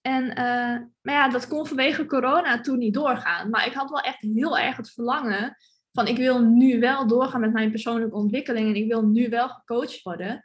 [0.02, 3.50] En, eh, maar ja, dat kon vanwege corona toen niet doorgaan.
[3.50, 5.58] Maar ik had wel echt heel erg het verlangen
[5.92, 9.50] van ik wil nu wel doorgaan met mijn persoonlijke ontwikkeling en ik wil nu wel
[9.50, 10.44] gecoacht worden.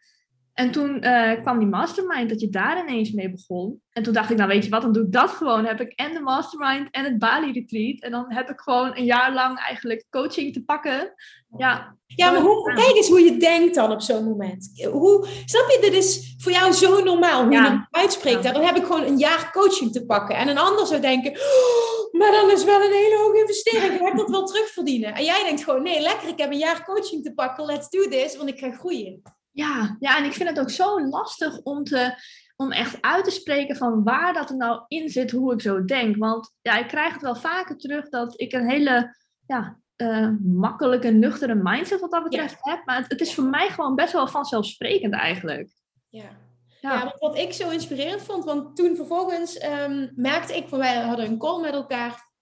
[0.55, 3.83] En toen uh, kwam die mastermind, dat je daar ineens mee begon.
[3.91, 5.57] En toen dacht ik, nou weet je wat, dan doe ik dat gewoon.
[5.57, 8.01] Dan heb ik en de mastermind en het Bali retreat.
[8.01, 11.15] En dan heb ik gewoon een jaar lang eigenlijk coaching te pakken.
[11.57, 14.87] Ja, ja maar hoe, kijk eens hoe je denkt dan op zo'n moment.
[14.93, 17.65] Hoe, snap je, dit is voor jou zo normaal, hoe ja.
[17.65, 18.43] je uitspreekt.
[18.43, 20.37] Dan heb ik gewoon een jaar coaching te pakken.
[20.37, 23.95] En een ander zou denken, oh, maar dan is wel een hele hoge investering.
[23.95, 25.15] Ik heb dat wel terugverdienen.
[25.15, 27.65] En jij denkt gewoon, nee, lekker, ik heb een jaar coaching te pakken.
[27.65, 29.23] Let's do this, want ik ga groeien.
[29.55, 32.15] Ja, ja, en ik vind het ook zo lastig om, te,
[32.57, 35.85] om echt uit te spreken van waar dat er nou in zit, hoe ik zo
[35.85, 36.17] denk.
[36.17, 41.11] Want ja, ik krijg het wel vaker terug dat ik een hele ja, uh, makkelijke,
[41.11, 42.83] nuchtere mindset wat dat betreft heb.
[42.85, 45.71] Maar het, het, is voor mij gewoon best wel vanzelfsprekend eigenlijk.
[46.09, 46.43] Ja.
[46.81, 47.15] Ja.
[47.19, 51.61] wat ik zo inspirerend vond, want toen vervolgens um, merkte ik, wij hadden een call
[51.61, 52.33] met elkaar.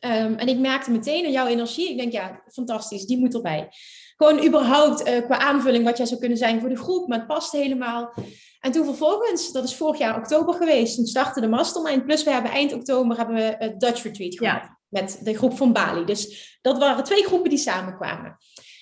[0.00, 1.90] Um, en ik merkte meteen aan jouw energie.
[1.90, 3.68] Ik denk, ja, fantastisch, die moet erbij.
[4.16, 7.26] Gewoon überhaupt uh, qua aanvulling wat jij zou kunnen zijn voor de groep, maar het
[7.26, 8.14] past helemaal.
[8.60, 12.04] En toen vervolgens, dat is vorig jaar oktober geweest, toen startte de Mastermind.
[12.04, 14.78] Plus we hebben eind oktober hebben we het Dutch Retreat gehad ja.
[14.88, 16.04] met de groep van Bali.
[16.04, 18.36] Dus dat waren twee groepen die samenkwamen.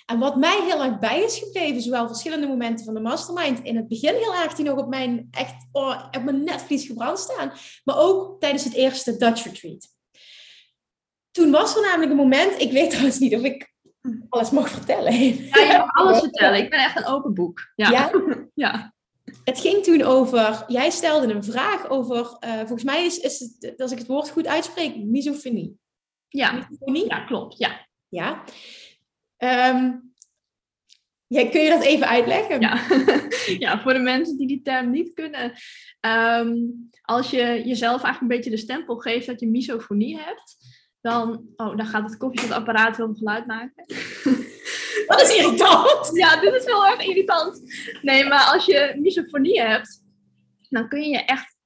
[0.07, 3.62] En wat mij heel erg bij is gebleven, zowel verschillende momenten van de mastermind.
[3.62, 7.18] In het begin heel erg die nog op mijn, echt, oh, op mijn netvlies gebrand
[7.18, 7.53] staan.
[7.85, 9.88] Maar ook tijdens het eerste Dutch Retreat.
[11.31, 13.74] Toen was er namelijk een moment, ik weet trouwens niet of ik
[14.29, 15.12] alles mag vertellen.
[15.12, 16.59] Ja, je mag alles vertellen.
[16.59, 17.73] Ik ben echt een open boek.
[17.77, 18.11] Ja?
[18.55, 18.93] ja?
[19.45, 23.81] Het ging toen over, jij stelde een vraag over, uh, volgens mij is, is het,
[23.81, 25.79] als ik het woord goed uitspreek, misofonie.
[26.29, 27.09] Ja, misofonie?
[27.09, 27.59] ja klopt.
[27.59, 27.87] Ja.
[28.09, 28.45] Ja.
[29.73, 30.12] Um,
[31.27, 32.61] ja, kun je dat even uitleggen?
[32.61, 32.87] Ja.
[33.67, 35.53] ja, voor de mensen die die term niet kunnen.
[36.01, 40.57] Um, als je jezelf eigenlijk een beetje de stempel geeft dat je misofonie hebt,
[41.05, 43.85] dan, oh, dan gaat het koffiezetapparaat heel geluid maken.
[45.07, 46.11] Dat is irritant.
[46.12, 47.61] Ja, dit is heel erg irritant.
[48.03, 50.03] Nee, maar als je misofonie hebt,
[50.69, 51.57] dan kun je je echt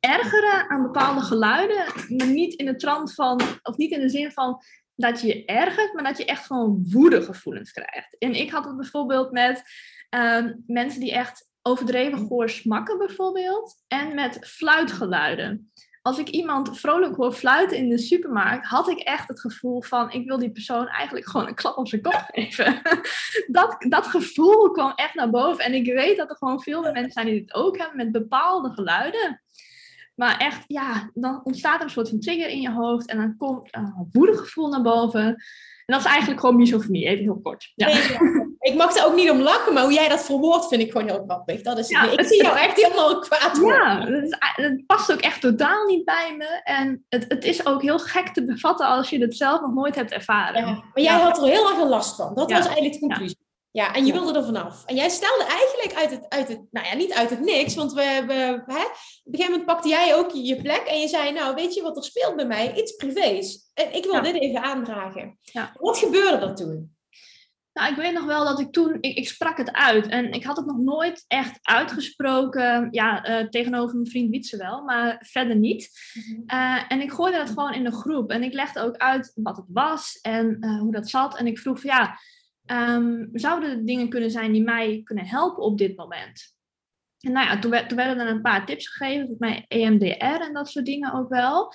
[0.00, 1.84] ergeren aan bepaalde geluiden,
[2.16, 4.62] maar niet in de trant van, of niet in de zin van
[4.94, 8.16] dat je je ergert, maar dat je echt gewoon woedegevoelens krijgt.
[8.18, 9.62] En ik had het bijvoorbeeld met
[10.08, 17.16] ehm, mensen die echt overdreven goor smakken bijvoorbeeld, en met fluitgeluiden als ik iemand vrolijk
[17.16, 20.86] hoor fluiten in de supermarkt, had ik echt het gevoel van, ik wil die persoon
[20.88, 22.82] eigenlijk gewoon een klap op zijn kop geven.
[23.58, 25.64] dat, dat gevoel kwam echt naar boven.
[25.64, 28.70] En ik weet dat er gewoon veel mensen zijn die dit ook hebben met bepaalde
[28.70, 29.42] geluiden.
[30.14, 33.36] Maar echt, ja, dan ontstaat er een soort van trigger in je hoofd en dan
[33.36, 35.42] komt een woedegevoel naar boven.
[35.92, 37.72] En dat is eigenlijk gewoon misofonie, even heel kort.
[37.74, 37.88] Ja.
[38.68, 41.08] ik mag er ook niet om lachen, maar hoe jij dat verwoordt vind ik gewoon
[41.08, 41.62] heel grappig.
[41.62, 44.28] Dat is, ik zie jou echt helemaal kwaad worden.
[44.28, 46.60] Ja, het past ook echt totaal niet bij me.
[46.64, 49.94] En het, het is ook heel gek te bevatten als je het zelf nog nooit
[49.94, 50.66] hebt ervaren.
[50.66, 52.34] Ja, maar jij had er heel erg last van.
[52.34, 53.38] Dat was eigenlijk de conclusie.
[53.72, 54.84] Ja, en je wilde er vanaf.
[54.86, 57.92] En jij stelde eigenlijk uit het, uit het, nou ja, niet uit het niks, want
[57.92, 61.32] we, we hè, op een gegeven moment pakte jij ook je plek en je zei,
[61.32, 62.74] nou, weet je wat er speelt bij mij?
[62.74, 63.70] Iets privés.
[63.74, 65.38] En ik wil dit even aandragen.
[65.40, 65.72] Ja.
[65.78, 66.96] Wat gebeurde er toen?
[67.72, 70.44] Nou, ik weet nog wel dat ik toen, ik, ik, sprak het uit en ik
[70.44, 75.56] had het nog nooit echt uitgesproken, ja, uh, tegenover mijn vriend Wietse wel, maar verder
[75.56, 75.90] niet.
[76.14, 76.58] Mhm.
[76.58, 79.56] uh, en ik gooide dat gewoon in de groep en ik legde ook uit wat
[79.56, 81.36] het was en uh, hoe dat zat.
[81.36, 82.18] En ik vroeg van ja,
[82.66, 86.54] um, zouden er dingen kunnen zijn die mij kunnen helpen op dit moment?
[87.20, 90.44] En nou ja, toen, werd, toen werden er een paar tips gegeven, volgens mij EMDR
[90.44, 91.72] en dat soort dingen ook wel.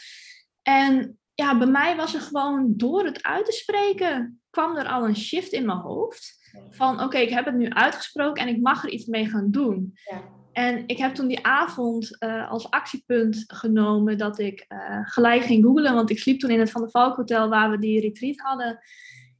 [0.61, 5.05] En ja, bij mij was er gewoon door het uit te spreken, kwam er al
[5.05, 6.35] een shift in mijn hoofd.
[6.69, 9.97] Van oké, ik heb het nu uitgesproken en ik mag er iets mee gaan doen.
[10.09, 10.35] Ja.
[10.51, 15.63] En ik heb toen die avond uh, als actiepunt genomen dat ik uh, gelijk ging
[15.63, 15.93] googlen.
[15.93, 18.79] Want ik sliep toen in het Van der Valk Hotel waar we die retreat hadden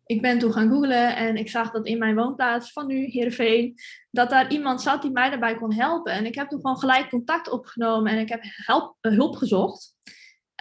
[0.07, 3.75] ik ben toen gaan googlen en ik zag dat in mijn woonplaats van nu, Heerenveen,
[4.11, 6.13] dat daar iemand zat die mij daarbij kon helpen.
[6.13, 9.95] En ik heb toen gewoon gelijk contact opgenomen en ik heb eh, hulp gezocht.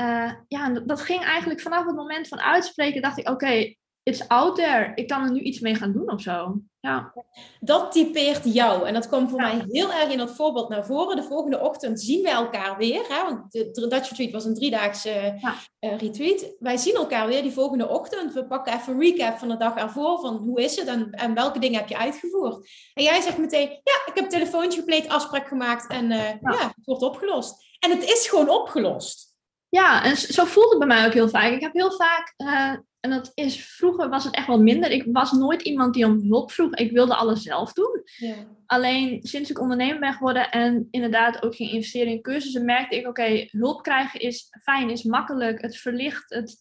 [0.00, 3.74] Uh, ja, dat ging eigenlijk vanaf het moment van uitspreken, dacht ik, oké,
[4.06, 4.92] it's out there.
[4.94, 6.60] Ik kan er nu iets mee gaan doen of zo.
[6.80, 7.12] Ja.
[7.60, 8.86] Dat typeert jou.
[8.86, 11.16] En dat kwam voor mij heel erg in dat voorbeeld naar voren.
[11.16, 13.04] De volgende ochtend zien wij elkaar weer.
[13.08, 13.24] Hè?
[13.24, 15.54] Want de Dutch Retreat was een driedaagse ja.
[15.80, 16.54] uh, retreat.
[16.58, 18.32] Wij zien elkaar weer die volgende ochtend.
[18.32, 20.20] We pakken even een recap van de dag ervoor.
[20.20, 22.70] Van hoe is het en, en welke dingen heb je uitgevoerd.
[22.94, 25.90] En jij zegt meteen, ja, ik heb een telefoontje gepleed, afspraak gemaakt.
[25.90, 26.38] En uh, ja.
[26.40, 27.64] ja, het wordt opgelost.
[27.78, 29.34] En het is gewoon opgelost.
[29.68, 31.52] Ja, en zo voelt het bij mij ook heel vaak.
[31.52, 32.72] Ik heb heel vaak uh,
[33.06, 34.90] en dat is, vroeger was het echt wel minder.
[34.90, 36.74] Ik was nooit iemand die om hulp vroeg.
[36.74, 38.02] Ik wilde alles zelf doen.
[38.16, 38.34] Ja.
[38.66, 43.06] Alleen sinds ik ondernemer ben geworden en inderdaad ook ging investeren in cursussen, merkte ik,
[43.06, 45.62] oké, hulp krijgen is fijn, is makkelijk.
[45.62, 46.56] Het verlicht, het,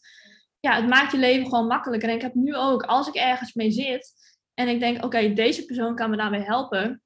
[0.59, 2.09] ja, het maakt je leven gewoon makkelijker.
[2.09, 4.13] En ik heb nu ook, als ik ergens mee zit
[4.53, 7.01] en ik denk, oké, deze persoon kan me daarbij helpen,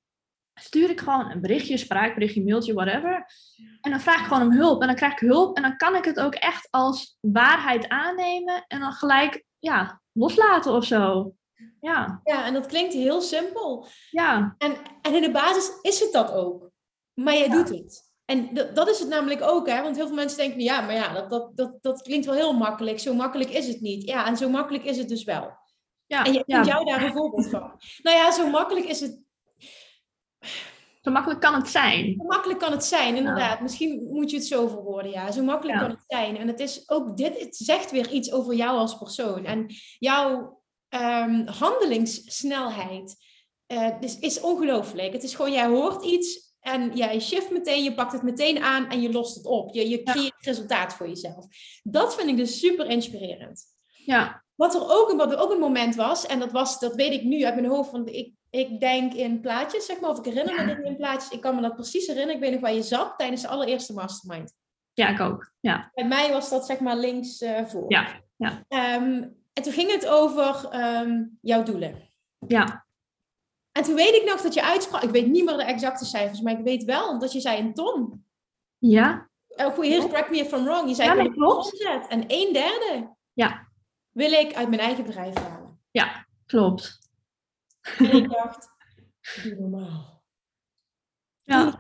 [0.59, 3.25] stuur ik gewoon een berichtje, spraakberichtje, mailtje, whatever.
[3.81, 4.81] En dan vraag ik gewoon om hulp.
[4.81, 5.55] En dan krijg ik hulp.
[5.55, 8.65] En dan kan ik het ook echt als waarheid aannemen.
[8.67, 11.33] En dan gelijk, ja, loslaten of zo.
[11.79, 12.21] Ja.
[12.23, 13.87] ja, en dat klinkt heel simpel.
[14.09, 14.55] Ja.
[14.57, 16.69] En, en in de basis is het dat ook.
[17.13, 18.07] Maar jij doet het.
[18.25, 19.81] En dat is het namelijk ook, hè?
[19.81, 22.53] Want heel veel mensen denken, ja, maar ja, dat, dat, dat, dat klinkt wel heel
[22.53, 22.99] makkelijk.
[22.99, 24.03] Zo makkelijk is het niet.
[24.03, 25.57] Ja, en zo makkelijk is het dus wel.
[26.05, 27.79] Ja, en je kunt jou daar een voorbeeld van.
[28.01, 29.19] Nou ja, zo makkelijk is het
[31.01, 32.15] zo makkelijk kan het zijn.
[32.17, 33.61] Zo makkelijk kan het zijn, inderdaad.
[33.61, 35.31] Misschien moet je het zo verwoorden, ja.
[35.31, 36.37] Zo makkelijk kan het zijn.
[36.37, 39.45] En het is ook dit, het zegt weer iets over jou als persoon.
[39.45, 39.65] En
[39.97, 43.15] jouw um, handelingssnelheid
[43.67, 45.13] uh, is, is ongelooflijk.
[45.13, 48.89] Het is gewoon, jij hoort iets en jij shift meteen, je pakt het meteen aan
[48.89, 49.73] en je lost het op.
[49.73, 51.45] Je, je creëert resultaat voor jezelf.
[51.83, 53.63] Dat vind ik dus super inspirerend.
[54.05, 54.43] Ja.
[54.55, 57.23] Wat er ook, wat er ook een moment was, en dat, was, dat weet ik
[57.23, 60.65] nu uit mijn hoofd, want ik, ik denk in plaatjes, zeg maar, of ik herinner
[60.65, 61.31] me dit in plaatjes.
[61.31, 62.35] Ik kan me dat precies herinneren.
[62.35, 64.53] Ik weet nog waar je zat tijdens de allereerste mastermind.
[64.93, 65.51] Ja, ik ook.
[65.59, 65.91] Ja.
[65.93, 67.85] Bij mij was dat zeg maar links uh, voor.
[67.87, 68.21] Ja.
[68.35, 68.49] ja.
[68.95, 72.09] Um, en toen ging het over um, jouw doelen.
[72.47, 72.85] Ja.
[73.71, 75.01] En toen weet ik nog dat je uitsprak.
[75.03, 77.73] Ik weet niet meer de exacte cijfers, maar ik weet wel dat je zei een
[77.73, 78.25] ton.
[78.77, 79.29] Ja.
[79.47, 80.87] Oh, goed, hier, correct me if I'm wrong.
[80.87, 81.83] Je zei ja, klopt.
[82.09, 83.67] En een derde ja.
[84.11, 85.79] wil ik uit mijn eigen bedrijf halen.
[85.91, 86.98] Ja, klopt.
[87.97, 88.67] En ik dacht,
[89.43, 90.23] doe normaal.
[91.43, 91.79] Ja.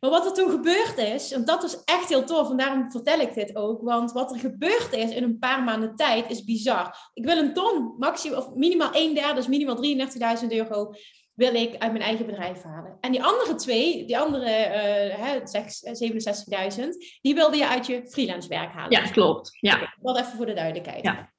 [0.00, 3.20] Maar wat er toen gebeurd is, en dat is echt heel tof, en daarom vertel
[3.20, 7.10] ik dit ook, want wat er gebeurd is in een paar maanden tijd is bizar.
[7.14, 9.84] Ik wil een ton, maximaal, of minimaal een derde, dus minimaal
[10.42, 10.92] 33.000 euro,
[11.34, 12.96] wil ik uit mijn eigen bedrijf halen.
[13.00, 14.50] En die andere twee, die andere
[15.18, 16.88] uh, 67.000,
[17.20, 19.00] die wilde je uit je freelance werk halen.
[19.00, 19.50] Ja, klopt.
[19.60, 19.94] Ja.
[20.00, 21.04] Wat even voor de duidelijkheid.
[21.04, 21.32] Ja.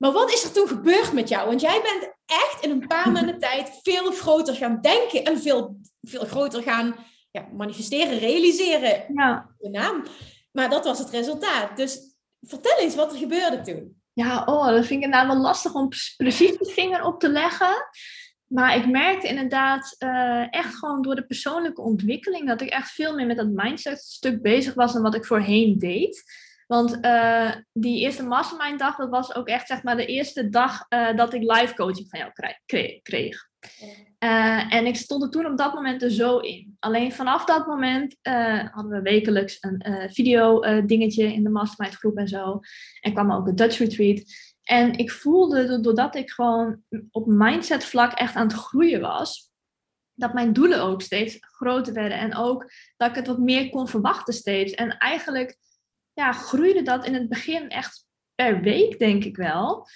[0.00, 1.46] Maar wat is er toen gebeurd met jou?
[1.46, 5.76] Want jij bent echt in een paar maanden tijd veel groter gaan denken en veel,
[6.02, 6.96] veel groter gaan
[7.30, 9.04] ja, manifesteren, realiseren.
[9.14, 9.54] Ja.
[9.58, 10.04] De naam.
[10.52, 11.76] Maar dat was het resultaat.
[11.76, 11.98] Dus
[12.40, 14.02] vertel eens wat er gebeurde toen.
[14.12, 17.88] Ja, oh, dat vind ik inderdaad wel lastig om precies de vinger op te leggen.
[18.46, 23.14] Maar ik merkte inderdaad uh, echt gewoon door de persoonlijke ontwikkeling dat ik echt veel
[23.14, 26.22] meer met dat mindset stuk bezig was dan wat ik voorheen deed.
[26.70, 30.86] Want uh, die eerste mastermind dag, dat was ook echt zeg maar de eerste dag
[30.88, 32.32] uh, dat ik live coaching van jou
[32.64, 33.02] kreeg.
[33.02, 33.48] kreeg.
[34.18, 36.76] Uh, en ik stond er toen op dat moment er zo in.
[36.78, 38.16] Alleen vanaf dat moment
[38.70, 42.60] hadden we wekelijks een video dingetje in de mastermind groep en zo.
[43.00, 44.22] En kwam ook een Dutch retreat.
[44.62, 49.50] En ik voelde, doordat ik gewoon op mindset vlak echt aan het groeien was,
[50.14, 52.18] dat mijn doelen ook steeds groter werden.
[52.18, 54.72] En ook dat ik het wat meer kon verwachten steeds.
[54.72, 55.58] En eigenlijk
[56.20, 59.86] ja, groeide dat in het begin echt per week, denk ik wel.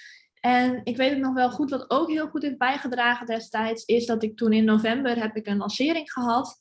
[0.41, 4.07] En ik weet het nog wel goed, wat ook heel goed heeft bijgedragen destijds, is
[4.07, 6.59] dat ik toen in november heb ik een lancering gehad.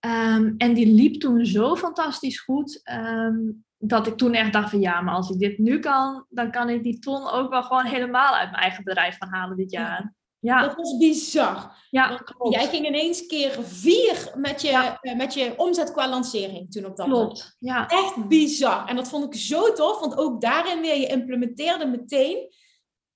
[0.00, 4.80] Um, en die liep toen zo fantastisch goed, um, dat ik toen echt dacht van
[4.80, 7.84] ja, maar als ik dit nu kan, dan kan ik die ton ook wel gewoon
[7.84, 10.14] helemaal uit mijn eigen bedrijf gaan halen dit jaar.
[10.40, 10.60] Ja.
[10.60, 11.84] Dat was bizar.
[11.90, 12.20] Ja,
[12.50, 14.98] Jij ging ineens keer vier met je, ja.
[15.02, 17.22] uh, met je omzet qua lancering toen op dat klopt.
[17.22, 17.56] moment.
[17.58, 17.88] Ja.
[17.88, 18.88] Echt bizar.
[18.88, 22.54] En dat vond ik zo tof, want ook daarin weer, je implementeerde meteen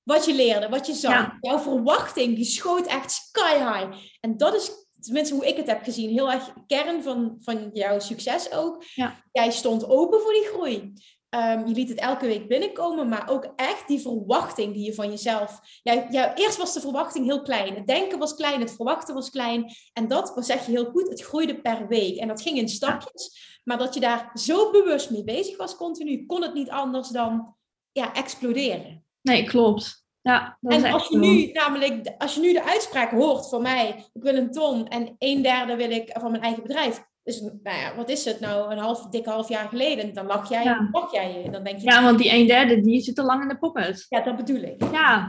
[0.03, 1.13] wat je leerde, wat je zag.
[1.13, 1.37] Ja.
[1.41, 3.97] Jouw verwachting, die schoot echt sky high.
[4.21, 7.99] En dat is tenminste hoe ik het heb gezien, heel erg kern van, van jouw
[7.99, 8.85] succes ook.
[8.95, 9.25] Ja.
[9.33, 10.93] Jij stond open voor die groei.
[11.37, 15.11] Um, je liet het elke week binnenkomen, maar ook echt die verwachting die je van
[15.11, 15.61] jezelf.
[15.83, 17.75] Ja, ja, eerst was de verwachting heel klein.
[17.75, 19.73] Het denken was klein, het verwachten was klein.
[19.93, 22.17] En dat zeg je heel goed, het groeide per week.
[22.17, 23.59] En dat ging in stapjes.
[23.65, 27.55] Maar dat je daar zo bewust mee bezig was continu, kon het niet anders dan
[27.93, 29.05] ja, exploderen.
[29.23, 30.07] Nee, klopt.
[30.23, 34.11] Ja, dat en als je nu namelijk, als je nu de uitspraak hoort van mij,
[34.13, 37.09] ik wil een ton en een derde wil ik van mijn eigen bedrijf.
[37.31, 40.15] Dus nou ja, wat is het nou, een half, dik half jaar geleden?
[40.15, 40.89] Dan lach jij, ja.
[40.93, 41.51] lach jij je.
[41.51, 44.07] Dan denk je, ja, want die een derde, die zit te lang in de pocket.
[44.09, 44.83] Ja, dat bedoel ik.
[44.93, 45.29] Ja.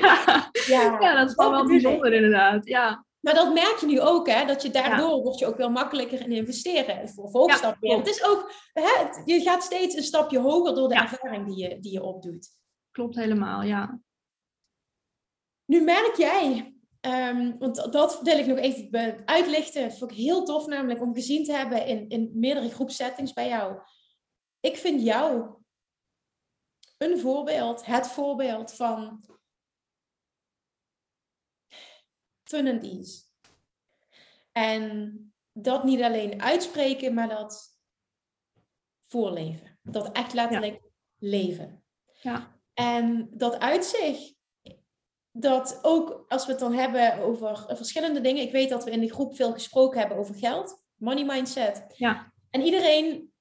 [0.00, 0.50] ja.
[0.66, 0.98] ja.
[1.00, 1.14] ja.
[1.14, 2.66] dat is wel, wel bijzonder inderdaad.
[2.66, 3.04] Ja.
[3.20, 4.46] Maar dat merk je nu ook, hè?
[4.46, 7.08] Dat je daardoor word je ook wel makkelijker in investeren.
[7.08, 8.90] Voor volgstap ja, Het is ook, hè,
[9.24, 12.48] je gaat steeds een stapje hoger door de ervaring die je, die je opdoet.
[12.90, 14.00] Klopt helemaal, ja.
[15.64, 16.73] Nu merk jij,
[17.06, 19.88] um, want dat wil ik nog even uitlichten.
[19.88, 23.48] Dat vond ik heel tof namelijk om gezien te hebben in, in meerdere groepsettings bij
[23.48, 23.80] jou.
[24.60, 25.54] Ik vind jou
[26.98, 29.24] een voorbeeld, het voorbeeld van
[32.44, 33.22] fun and ease.
[34.52, 35.18] En
[35.52, 37.78] dat niet alleen uitspreken, maar dat
[39.06, 39.78] voorleven.
[39.82, 40.80] Dat echt letterlijk
[41.18, 41.84] leven.
[42.20, 42.60] Ja.
[42.74, 44.33] En dat uitzicht,
[45.36, 48.42] dat ook als we het dan hebben over verschillende dingen.
[48.42, 51.84] Ik weet dat we in de groep veel gesproken hebben over geld, money mindset.
[51.96, 52.32] Ja.
[52.50, 53.32] En iedereen,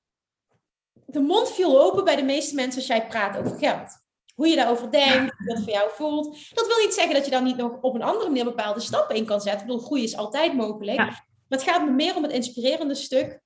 [1.06, 4.02] de mond viel open bij de meeste mensen als jij praat over geld.
[4.36, 6.56] Hoe je daarover denkt, hoe dat voor jou voelt.
[6.56, 9.16] Dat wil niet zeggen dat je dan niet nog op een andere manier bepaalde stappen
[9.16, 9.62] in kan zetten.
[9.62, 10.98] Ik bedoel, groei is altijd mogelijk.
[10.98, 13.42] Maar het gaat me meer om het inspirerende stuk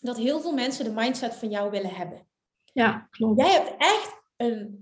[0.00, 2.28] dat heel veel mensen de mindset van jou willen hebben.
[2.64, 3.40] Ja, klopt.
[3.40, 4.81] Jij hebt echt een.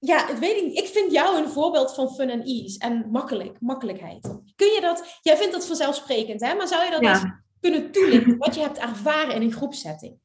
[0.00, 0.78] Ja, ik weet niet.
[0.78, 4.22] Ik vind jou een voorbeeld van fun and ease en makkelijk, makkelijkheid.
[4.56, 5.18] Kun je dat?
[5.22, 6.54] Jij vindt dat vanzelfsprekend, hè?
[6.54, 7.24] Maar zou je dat eens
[7.60, 8.38] kunnen toelichten?
[8.38, 10.18] Wat je hebt ervaren in een groepsetting?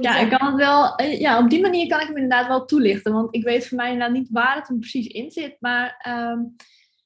[0.00, 2.64] Ja, ik kan het wel, eh, ja, op die manier kan ik hem inderdaad wel
[2.64, 3.12] toelichten.
[3.12, 5.56] Want ik weet voor mij inderdaad niet waar het hem precies in zit.
[5.60, 6.38] Maar ehm,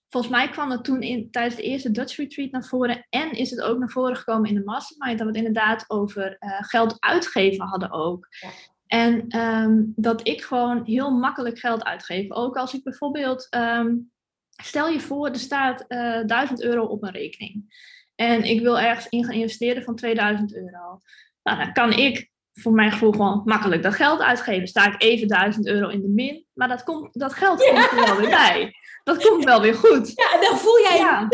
[0.08, 3.06] volgens mij kwam het toen in, tijdens de eerste Dutch Retreat naar voren.
[3.08, 5.18] En is het ook naar voren gekomen in de Mastermind.
[5.18, 8.26] Dat we het inderdaad over uh, geld uitgeven hadden ook.
[8.30, 8.48] Ja.
[8.92, 12.30] En ehm, dat ik gewoon heel makkelijk geld uitgeef.
[12.30, 13.96] Ook als ik bijvoorbeeld, ehm,
[14.62, 17.64] stel je voor, er staat uh, eh, 1000 euro op mijn rekening.
[18.14, 21.00] En ik wil ergens in gaan investeren van 2000 euro.
[21.42, 24.68] Nou, dan kan ik voor mijn gevoel gewoon makkelijk dat geld uitgeven.
[24.68, 28.04] Sta ik even 1000 euro in de min, maar dat, komt, dat geld komt er
[28.04, 28.74] wel weer bij.
[29.04, 30.12] Dat komt wel weer goed.
[30.14, 31.28] Ja, dan voel jij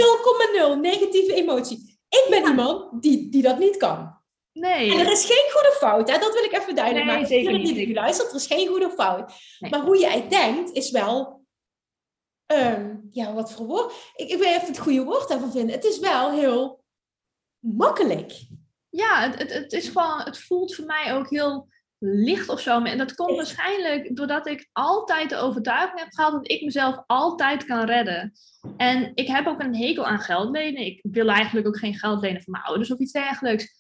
[0.76, 1.98] 0,0 negatieve emotie.
[2.08, 4.15] Ik ben iemand die, die dat niet kan.
[4.58, 4.92] Nee.
[4.92, 6.18] En er is geen goede fout, hè?
[6.18, 7.28] dat wil ik even duidelijk nee, maken.
[7.28, 7.74] Zeker niet.
[7.74, 9.32] Die luistert, er is geen goede fout.
[9.58, 11.44] Maar hoe jij denkt is wel.
[12.52, 13.94] Um, ja, wat voor woord?
[14.14, 15.74] Ik, ik wil even het goede woord daarvan vinden.
[15.74, 16.84] Het is wel heel
[17.58, 18.32] makkelijk
[18.96, 22.82] ja, het, het, het, is gewoon, het voelt voor mij ook heel licht of zo.
[22.82, 27.64] En dat komt waarschijnlijk doordat ik altijd de overtuiging heb gehad dat ik mezelf altijd
[27.64, 28.32] kan redden.
[28.76, 30.86] En ik heb ook een hekel aan geld lenen.
[30.86, 33.74] Ik wil eigenlijk ook geen geld lenen van mijn ouders of iets dergelijks.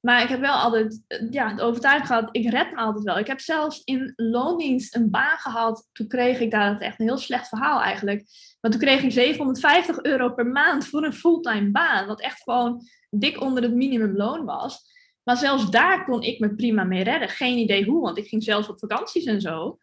[0.00, 3.18] Maar ik heb wel altijd ja, de overtuiging gehad, ik red me altijd wel.
[3.18, 5.88] Ik heb zelfs in loondienst een baan gehad.
[5.92, 8.24] Toen kreeg ik daar, echt een heel slecht verhaal eigenlijk.
[8.60, 12.06] Maar toen kreeg ik 750 euro per maand voor een fulltime baan.
[12.06, 14.88] Wat echt gewoon dik onder het minimumloon was.
[15.22, 17.28] Maar zelfs daar kon ik me prima mee redden.
[17.28, 19.78] Geen idee hoe, want ik ging zelfs op vakanties en zo.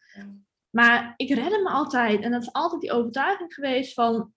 [0.70, 2.22] Maar ik redde me altijd.
[2.22, 4.32] En dat is altijd die overtuiging geweest van...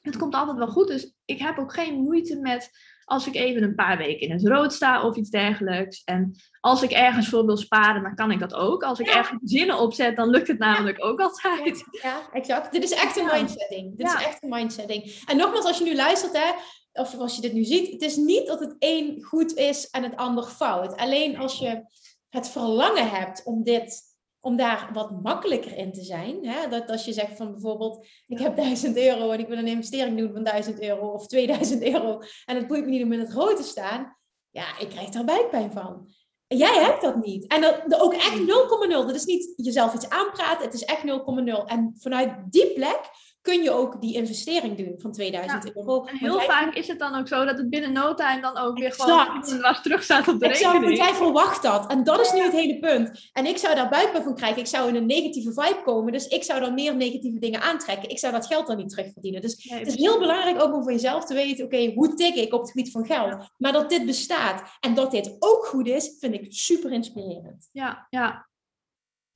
[0.00, 0.88] Het komt altijd wel goed.
[0.88, 2.70] Dus ik heb ook geen moeite met
[3.10, 6.02] als ik even een paar weken in het rood sta of iets dergelijks.
[6.04, 8.82] En als ik ergens voor wil sparen, dan kan ik dat ook.
[8.82, 11.84] Als ik ergens zinnen opzet, dan lukt het namelijk ook altijd.
[12.02, 12.72] Ja, exact.
[12.72, 13.96] Dit is echt een mindsetting.
[13.96, 15.22] Dit is echt een mindsetting.
[15.26, 16.50] En nogmaals, als je nu luistert, hè,
[16.92, 20.02] of als je dit nu ziet, het is niet dat het een goed is en
[20.02, 20.96] het ander fout.
[20.96, 21.82] Alleen als je
[22.28, 24.02] het verlangen hebt om dit
[24.40, 26.46] om daar wat makkelijker in te zijn.
[26.46, 26.68] Hè?
[26.68, 30.18] Dat als je zegt van bijvoorbeeld, ik heb 1000 euro en ik wil een investering
[30.18, 33.32] doen van 1000 euro of 2000 euro en het boeit me niet om in het
[33.32, 34.16] rood te staan.
[34.50, 36.08] Ja, ik krijg daar buikpijn van.
[36.46, 37.46] En jij hebt dat niet.
[37.46, 38.46] En dat, ook echt 0,0.
[38.88, 41.64] Dat is niet jezelf iets aanpraten, het is echt 0,0.
[41.66, 43.00] En vanuit die plek
[43.42, 46.04] kun je ook die investering doen van 2000 euro.
[46.04, 48.78] En heel vaak is het dan ook zo dat het binnen no time dan ook
[48.78, 50.98] weer gewoon was terug staat op de exact, rekening.
[50.98, 51.90] Want jij verwacht dat.
[51.90, 53.30] En dat is nu het hele punt.
[53.32, 54.58] En ik zou daar buikpijn van krijgen.
[54.58, 56.12] Ik zou in een negatieve vibe komen.
[56.12, 58.08] Dus ik zou dan meer negatieve dingen aantrekken.
[58.08, 59.40] Ik zou dat geld dan niet terugverdienen.
[59.40, 62.54] Dus het is heel belangrijk ook om voor jezelf te weten, oké, hoe tik ik
[62.54, 63.48] op het gebied van geld?
[63.56, 67.68] Maar dat dit bestaat en dat dit ook goed is, vind ik super inspirerend.
[67.72, 68.48] Ja, ja.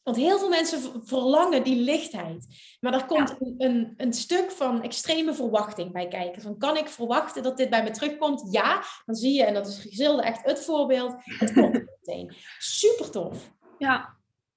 [0.05, 2.47] Want heel veel mensen verlangen die lichtheid.
[2.81, 6.43] Maar er komt een, een, een, stuk van extreme verwachting bij kijken.
[6.43, 8.49] Van kan ik verwachten dat dit bij me terugkomt?
[8.51, 12.35] Ja, dan zie je, en dat is Gezilde echt het voorbeeld, het komt meteen.
[12.59, 13.53] Super tof.
[13.79, 14.17] Ja.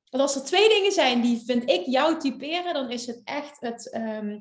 [0.10, 3.60] Want als er twee dingen zijn die, vind ik, jou typeren, dan is het echt
[3.60, 3.92] het...
[3.92, 4.38] Ehm,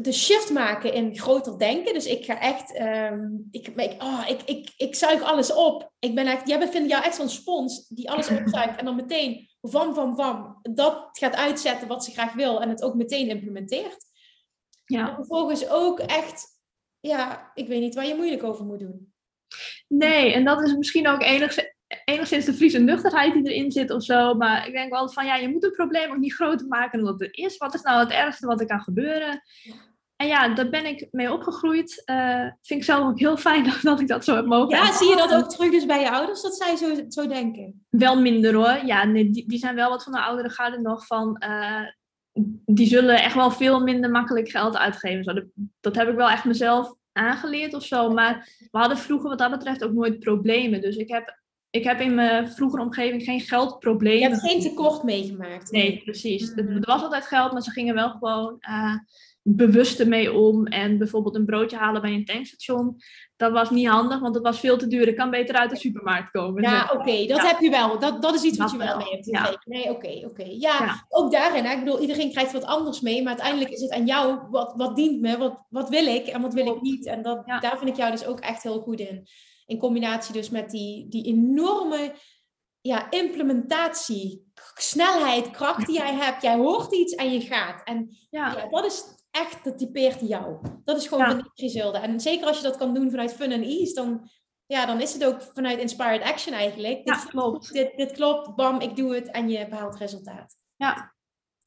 [0.00, 1.94] de shift maken in groter denken.
[1.94, 5.92] Dus ik ga echt, um, ik, ik, oh, ik, ik, ik zuig alles op.
[5.98, 9.48] Ik ben echt, jij vindt jou echt zo'n spons die alles opzuigt en dan meteen
[9.60, 14.04] van, van, van, dat gaat uitzetten wat ze graag wil en het ook meteen implementeert.
[14.84, 15.08] Ja.
[15.08, 16.60] En vervolgens ook echt
[17.02, 19.12] ja, ik weet niet waar je moeilijk over moet doen.
[19.88, 21.71] Nee, en dat is misschien ook enigszins,
[22.04, 24.34] enigszins de Friese nuchterheid die erin zit of zo.
[24.34, 27.12] Maar ik denk wel van ja, je moet het probleem ook niet groter maken dan
[27.18, 27.56] het is.
[27.56, 29.42] Wat is nou het ergste wat er kan gebeuren?
[30.16, 32.02] En ja, daar ben ik mee opgegroeid.
[32.10, 34.76] Uh, vind ik zelf ook heel fijn dat ik dat zo heb mogen.
[34.76, 37.86] Ja, zie je dat ook terug dus bij je ouders, dat zij zo, zo denken?
[37.88, 38.86] Wel minder hoor.
[38.86, 41.42] Ja, nee, die, die zijn wel wat van de oudere garde nog van...
[41.44, 41.86] Uh,
[42.64, 45.24] die zullen echt wel veel minder makkelijk geld uitgeven.
[45.24, 45.44] Zo, dat,
[45.80, 48.10] dat heb ik wel echt mezelf aangeleerd of zo.
[48.10, 50.80] Maar we hadden vroeger wat dat betreft ook nooit problemen.
[50.80, 51.41] Dus ik heb,
[51.72, 54.18] ik heb in mijn vroegere omgeving geen geldproblemen.
[54.18, 55.70] Je hebt geen tekort meegemaakt.
[55.70, 56.54] Nee, precies.
[56.54, 56.68] Mm.
[56.68, 58.56] Er was altijd geld, maar ze gingen wel gewoon...
[58.60, 58.94] Uh,
[59.44, 60.66] bewust ermee om.
[60.66, 62.96] En bijvoorbeeld een broodje halen bij een tankstation.
[63.36, 65.08] Dat was niet handig, want het was veel te duur.
[65.08, 66.62] Ik kan beter uit de supermarkt komen.
[66.62, 67.98] Ja, oké, dat heb je wel.
[67.98, 69.60] Dat, dat is iets wat je wel mee hebt ja.
[69.64, 70.44] Nee, oké, oké.
[70.48, 71.64] Ja, ook daarin.
[71.64, 71.72] Hè?
[71.72, 73.22] Ik bedoel, iedereen krijgt wat anders mee.
[73.22, 74.38] Maar uiteindelijk is het aan jou.
[74.50, 75.38] Wat, wat dient me?
[75.38, 77.06] Wat, wat wil ik en wat wil ik niet?
[77.06, 79.26] En dat, daar vind ik jou dus ook echt heel goed in.
[79.66, 82.14] In combinatie dus met die, die enorme
[82.80, 86.42] ja, implementatie, snelheid, kracht die jij hebt.
[86.42, 87.82] Jij hoort iets en je gaat.
[87.84, 88.68] En ja.
[88.68, 90.58] dat is echt, dat typeert jou.
[90.84, 91.50] Dat is gewoon ja.
[91.54, 92.02] Griselda.
[92.02, 94.30] En zeker als je dat kan doen vanuit fun en ease, dan,
[94.66, 97.00] ja, dan is het ook vanuit inspired action eigenlijk.
[97.04, 97.72] Ja, dit, klopt.
[97.72, 100.56] Dit, dit klopt, bam, ik doe het en je behaalt resultaat.
[100.76, 101.11] Ja.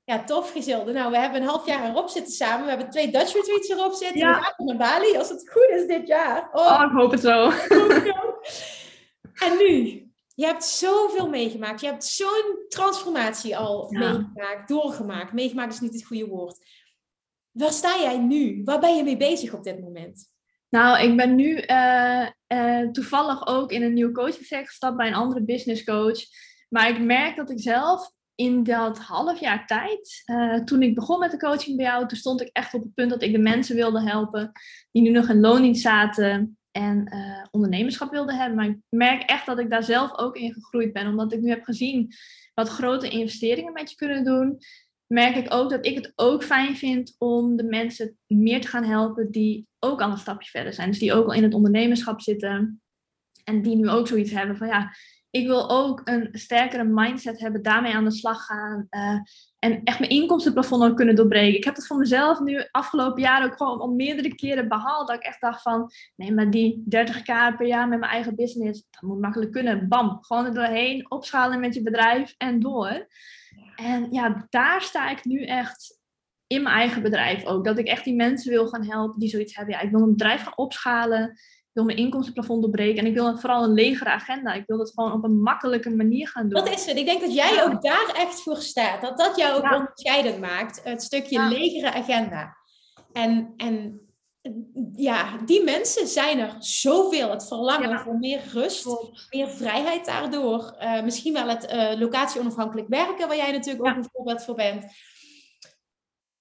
[0.05, 0.91] Ja, tof Griselda.
[0.91, 2.63] Nou, we hebben een half jaar erop zitten samen.
[2.63, 4.17] We hebben twee Dutch retreats erop zitten.
[4.17, 4.39] Ja.
[4.39, 6.49] We gaan naar Bali, als het goed is dit jaar.
[6.51, 7.49] Oh, oh ik hoop het zo.
[9.45, 10.03] en nu?
[10.35, 11.81] Je hebt zoveel meegemaakt.
[11.81, 15.33] Je hebt zo'n transformatie al meegemaakt, doorgemaakt.
[15.33, 16.57] Meegemaakt is niet het goede woord.
[17.51, 18.61] Waar sta jij nu?
[18.63, 20.29] Waar ben je mee bezig op dit moment?
[20.69, 25.13] Nou, ik ben nu uh, uh, toevallig ook in een nieuw coaching gestapt bij een
[25.13, 26.19] andere business coach.
[26.69, 31.19] Maar ik merk dat ik zelf in dat half jaar tijd, uh, toen ik begon
[31.19, 33.39] met de coaching bij jou, toen stond ik echt op het punt dat ik de
[33.39, 34.51] mensen wilde helpen
[34.91, 37.13] die nu nog in loondienst zaten en
[37.51, 38.55] ondernemerschap wilden hebben.
[38.55, 41.49] Maar ik merk echt dat ik daar zelf ook in gegroeid ben, omdat ik nu
[41.49, 42.13] heb gezien
[42.53, 44.59] wat grote investeringen met je kunnen doen
[45.07, 48.83] merk ik ook dat ik het ook fijn vind om de mensen meer te gaan
[48.83, 50.89] helpen die ook al een stapje verder zijn.
[50.89, 52.81] Dus die ook al in het ondernemerschap zitten
[53.43, 54.95] en die nu ook zoiets hebben van ja,
[55.35, 59.19] ik wil ook een sterkere mindset hebben, daarmee aan de slag gaan uh,
[59.59, 61.57] en echt mijn inkomstenplafond ook kunnen doorbreken.
[61.57, 65.07] Ik heb het voor mezelf nu afgelopen jaar ook gewoon al meerdere keren behaald.
[65.07, 68.83] Dat ik echt dacht van, nee, maar die 30k per jaar met mijn eigen business,
[68.89, 69.87] dat moet makkelijk kunnen.
[69.87, 73.07] Bam, gewoon er doorheen, opschalen met je bedrijf en door.
[73.75, 75.99] En ja, daar sta ik nu echt
[76.47, 77.65] in mijn eigen bedrijf ook.
[77.65, 79.73] Dat ik echt die mensen wil gaan helpen die zoiets hebben.
[79.73, 81.39] Ja, ik wil mijn bedrijf gaan opschalen.
[81.75, 83.03] Ik wil mijn inkomstenplafond doorbreken.
[83.03, 84.53] En ik wil vooral een legere agenda.
[84.53, 86.63] Ik wil dat gewoon op een makkelijke manier gaan doen.
[86.63, 86.97] Dat is het.
[86.97, 89.01] Ik denk dat jij ook daar echt voor staat.
[89.01, 89.75] Dat dat jou ook ja.
[89.77, 90.83] onderscheidend maakt.
[90.83, 92.57] Het stukje legere agenda.
[93.11, 94.01] En, en
[94.95, 97.29] ja, die mensen zijn er zoveel.
[97.29, 98.87] Het verlangen voor meer rust,
[99.29, 100.75] meer vrijheid daardoor.
[100.81, 104.85] Uh, misschien wel het uh, locatie-onafhankelijk werken, waar jij natuurlijk ook een voorbeeld voor bent.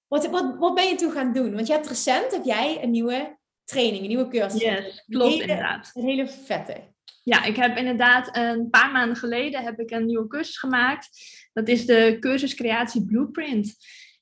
[0.07, 1.55] Wat, wat, wat ben je toen gaan doen?
[1.55, 4.61] Want je hebt recent heb jij een nieuwe training, een nieuwe cursus.
[4.61, 5.91] Yes, klopt inderdaad.
[5.93, 6.93] Een hele vette.
[7.23, 11.09] Ja, ik heb inderdaad een paar maanden geleden heb ik een nieuwe cursus gemaakt.
[11.53, 13.75] Dat is de cursus Creatie Blueprint.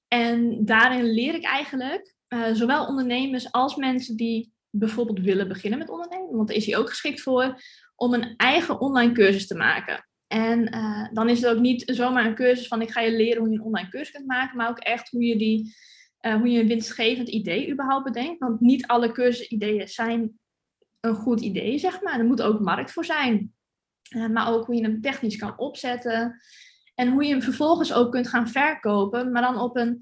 [0.08, 5.90] En daarin leer ik eigenlijk uh, zowel ondernemers als mensen die bijvoorbeeld willen beginnen met
[5.90, 7.62] ondernemen, want daar is hij ook geschikt voor,
[7.96, 10.08] om een eigen online cursus te maken.
[10.28, 13.42] En uh, dan is het ook niet zomaar een cursus van ik ga je leren
[13.42, 15.76] hoe je een online cursus kunt maken, maar ook echt hoe je, die,
[16.26, 18.40] uh, hoe je een winstgevend idee überhaupt bedenkt.
[18.40, 20.40] Want niet alle cursusideeën zijn
[21.00, 22.20] een goed idee, zeg maar.
[22.20, 23.54] Er moet ook markt voor zijn.
[24.32, 26.42] maar ook hoe je hem technisch kan opzetten.
[26.96, 30.02] En hoe je hem vervolgens ook kunt gaan verkopen, maar dan op een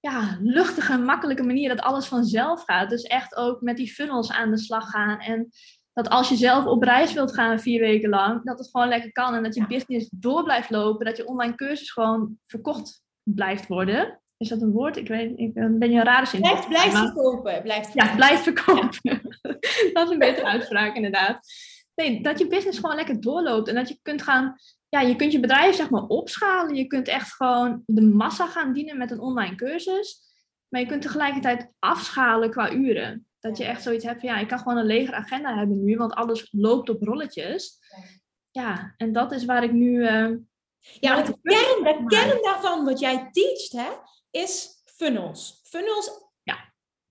[0.00, 2.90] ja, luchtige, makkelijke manier dat alles vanzelf gaat.
[2.90, 5.18] Dus echt ook met die funnels aan de slag gaan.
[5.18, 5.48] En
[5.92, 9.12] dat als je zelf op reis wilt gaan vier weken lang, dat het gewoon lekker
[9.12, 9.34] kan.
[9.34, 11.06] En dat je business door blijft lopen.
[11.06, 14.20] Dat je online cursus gewoon verkocht blijft worden.
[14.38, 14.96] Is dat een woord?
[14.96, 16.40] Ik weet, ik ben je een rare zin.
[16.40, 17.62] Blijft, blijft verkopen.
[17.62, 18.98] Blijft Ja, blijft verkopen.
[19.92, 21.40] dat is een betere uitspraak inderdaad.
[21.94, 23.68] Nee, dat je business gewoon lekker doorloopt.
[23.68, 24.56] En dat je kunt gaan
[24.88, 26.74] ja, je kunt je bedrijf zeg maar opschalen.
[26.74, 30.20] Je kunt echt gewoon de massa gaan dienen met een online cursus.
[30.68, 33.26] Maar je kunt tegelijkertijd afschalen qua uren.
[33.40, 35.96] Dat je echt zoiets hebt van ja, ik kan gewoon een legere agenda hebben nu,
[35.96, 37.78] want alles loopt op rolletjes.
[38.50, 39.92] Ja, en dat is waar ik nu.
[39.92, 40.36] Uh,
[41.00, 43.88] ja, de kern, de kern daarvan wat jij teacht, hè,
[44.30, 45.60] is funnels.
[45.62, 46.28] Funnels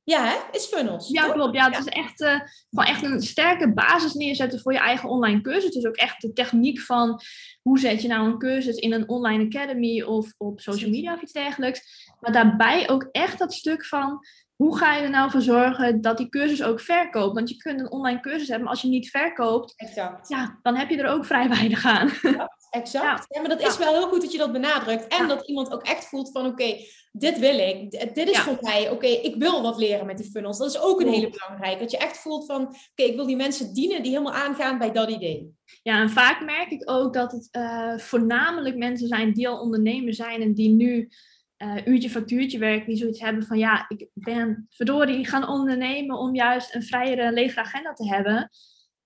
[0.08, 0.36] ja, hè?
[0.52, 1.10] is funnels.
[1.10, 1.56] Ja, klopt.
[1.56, 2.40] Ja, het is echt, uh,
[2.70, 5.72] gewoon echt een sterke basis neerzetten voor je eigen online cursus.
[5.72, 7.22] Dus ook echt de techniek van
[7.62, 11.22] hoe zet je nou een cursus in een online academy of op social media of
[11.22, 12.12] iets dergelijks.
[12.20, 14.20] Maar daarbij ook echt dat stuk van
[14.56, 17.36] hoe ga je er nou voor zorgen dat die cursus ook verkoopt?
[17.36, 20.30] Want je kunt een online cursus hebben, maar als je niet verkoopt, exact.
[20.30, 22.10] Ja, dan heb je er ook vrij weinig aan.
[22.70, 23.26] Exact.
[23.30, 23.42] Ja.
[23.42, 25.08] maar dat is wel heel goed dat je dat benadrukt.
[25.08, 26.76] En dat iemand ook echt voelt van oké,
[27.12, 27.92] dit wil ik.
[28.16, 28.90] Dit is voor mij.
[28.90, 30.58] Oké, ik wil wat leren met die funnels.
[30.58, 31.80] Dat is ook een hele belangrijke.
[31.80, 34.92] Dat je echt voelt van oké, ik wil die mensen dienen die helemaal aangaan bij
[34.92, 35.56] dat idee.
[35.84, 40.14] Ja, en vaak merk ik ook dat het uh, voornamelijk mensen zijn die al ondernemer
[40.14, 41.10] zijn en die nu
[41.58, 46.36] uh, uurtje factuurtje werken, die zoiets hebben van ja, ik ben verdorie gaan ondernemen om
[46.36, 48.50] juist een vrijere, legere agenda te hebben.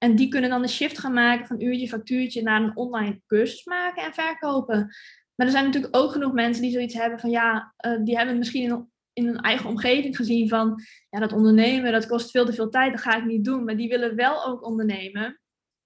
[0.04, 3.64] En die kunnen dan de shift gaan maken van uurtje factuurtje naar een online cursus
[3.64, 4.78] maken en verkopen.
[5.36, 8.38] Maar er zijn natuurlijk ook genoeg mensen die zoiets hebben van ja, uh, die hebben
[8.38, 12.70] misschien in, hun eigen omgeving gezien van ja, dat ondernemen, dat kost veel te veel
[12.70, 13.64] tijd, dat ga ik niet doen.
[13.64, 15.40] Maar die willen wel ook ondernemen,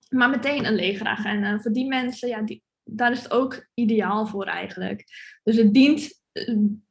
[0.10, 1.60] maar meteen een legere agenda.
[1.60, 5.04] Voor die mensen, ja, die, daar is het ook ideaal voor eigenlijk.
[5.44, 6.22] Dus het dient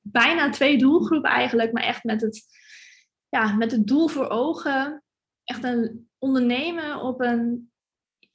[0.01, 2.43] bijna twee doelgroepen eigenlijk, maar echt met het,
[3.29, 5.03] ja, met het doel voor ogen.
[5.45, 7.73] Echt een ondernemen op een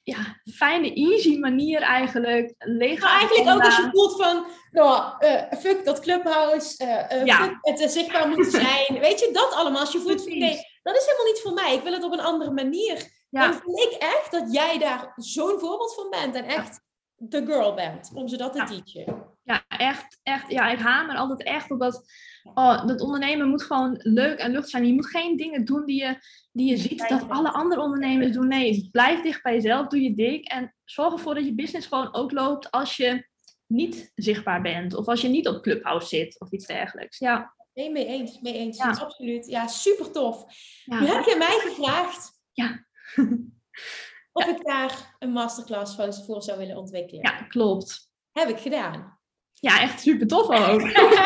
[0.02, 2.54] ja, fijne, easy manier eigenlijk.
[2.58, 7.36] Leeg maar eigenlijk ook als je voelt van, nou, uh, fuck dat clubhouse, uh, ja.
[7.36, 8.98] fuck het zichtbaar moeten zijn.
[9.00, 9.80] Weet je, dat allemaal.
[9.80, 11.74] Als je voelt van, nee, dat is helemaal niet voor mij.
[11.74, 13.18] Ik wil het op een andere manier.
[13.30, 13.48] Ja.
[13.48, 16.34] Dan vind ik echt dat jij daar zo'n voorbeeld van bent.
[16.34, 16.80] En echt
[17.16, 18.64] de girl bent, om ze dat te ja.
[18.64, 19.28] teachen.
[19.44, 20.50] Ja, echt, echt.
[20.50, 22.02] Ja, ik hamer altijd echt op dat,
[22.42, 24.86] oh, dat ondernemen moet gewoon leuk en lucht zijn.
[24.86, 26.16] Je moet geen dingen doen die je,
[26.52, 28.48] die je ziet dat alle andere ondernemers doen.
[28.48, 32.14] Nee, blijf dicht bij jezelf, doe je dik en zorg ervoor dat je business gewoon
[32.14, 33.28] ook loopt als je
[33.66, 37.18] niet zichtbaar bent of als je niet op Clubhouse zit of iets dergelijks.
[37.18, 37.54] Ja.
[37.74, 38.76] Nee, mee eens, mee eens.
[38.76, 38.90] Ja.
[38.90, 39.46] Absoluut.
[39.46, 40.44] Ja, super tof.
[40.84, 42.40] Nu heb je mij gevraagd.
[42.52, 42.84] Ja.
[44.32, 47.22] of ik daar een masterclass voor zou willen ontwikkelen.
[47.22, 48.10] Ja, klopt.
[48.32, 49.19] Heb ik gedaan.
[49.60, 50.80] Ja, echt super tof ook.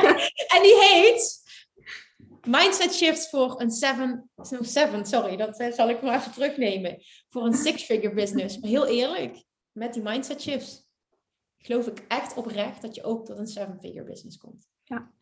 [0.55, 1.43] en die heet
[2.47, 7.03] Mindset Shifts voor een seven, no, seven, sorry, dat eh, zal ik maar even terugnemen.
[7.29, 8.59] Voor een six-figure business.
[8.59, 10.85] Maar heel eerlijk, met die mindset shifts
[11.59, 14.69] geloof ik echt oprecht dat je ook tot een seven-figure business komt.
[14.83, 15.13] Ja.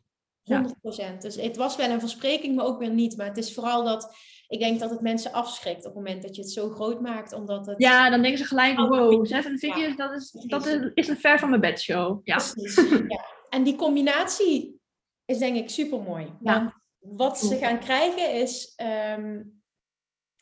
[0.42, 1.18] 100%.
[1.18, 3.16] Dus het was wel een verspreking, maar ook weer niet.
[3.16, 4.16] Maar het is vooral dat
[4.52, 7.32] ik denk dat het mensen afschrikt op het moment dat je het zo groot maakt.
[7.32, 7.78] Omdat het...
[7.78, 11.38] Ja, dan denken ze gelijk, wow, seven figures, dat, is, dat is, is een ver
[11.38, 12.20] van mijn bedshow.
[12.24, 12.36] Ja.
[12.36, 12.76] Precies,
[13.08, 13.24] ja.
[13.48, 14.80] En die combinatie
[15.24, 16.32] is denk ik super mooi.
[16.40, 18.74] Want wat ze gaan krijgen is,
[19.16, 19.62] um,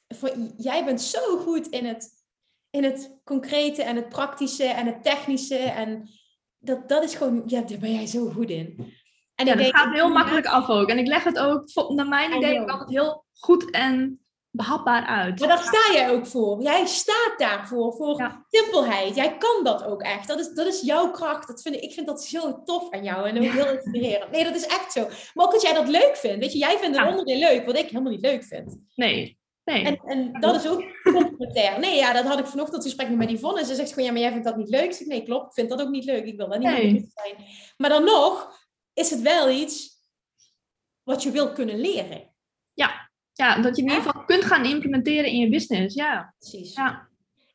[0.08, 2.08] voor, jij bent zo goed in het,
[2.70, 5.58] in het concrete en het praktische en het technische.
[5.58, 6.08] En
[6.58, 8.94] dat, dat is gewoon, ja, daar ben jij zo goed in.
[9.34, 10.88] En ja, dat gaat heel makkelijk af ook.
[10.88, 15.38] En ik leg het ook, naar mijn idee, ook altijd heel goed en behapbaar uit.
[15.38, 16.62] Maar daar sta jij ook voor.
[16.62, 19.14] Jij staat daarvoor, voor simpelheid.
[19.14, 20.28] Jij kan dat ook echt.
[20.28, 21.48] Dat is, dat is jouw kracht.
[21.48, 24.30] Dat vind ik, ik vind dat zo tof aan jou en ook heel inspirerend.
[24.30, 25.08] Nee, dat is echt zo.
[25.34, 26.38] Maar ook dat jij dat leuk vindt.
[26.38, 28.78] Weet je, jij vindt een onderdeel leuk, wat ik helemaal niet leuk vind.
[28.94, 29.38] Nee.
[29.64, 29.84] Nee.
[29.84, 31.78] En, en dat is ook complementair.
[31.78, 33.60] Nee, ja, dat had ik vanochtend gesprek met Yvonne.
[33.60, 34.84] En ze zegt gewoon, ja, maar jij vindt dat niet leuk.
[34.84, 35.46] Ik zeg, nee, klopt.
[35.46, 36.24] Ik vind dat ook niet leuk.
[36.24, 36.92] Ik wil daar niet nee.
[36.92, 37.46] mee zijn.
[37.76, 38.58] Maar dan nog
[38.92, 39.98] is het wel iets
[41.02, 42.29] wat je wil kunnen leren.
[43.40, 45.94] Ja, ja dat je in ieder geval kunt gaan implementeren in je business.
[45.94, 46.74] Ja, precies.
[46.74, 47.08] Ja.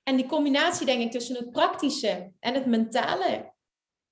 [0.03, 3.53] En die combinatie, denk ik, tussen het praktische en het mentale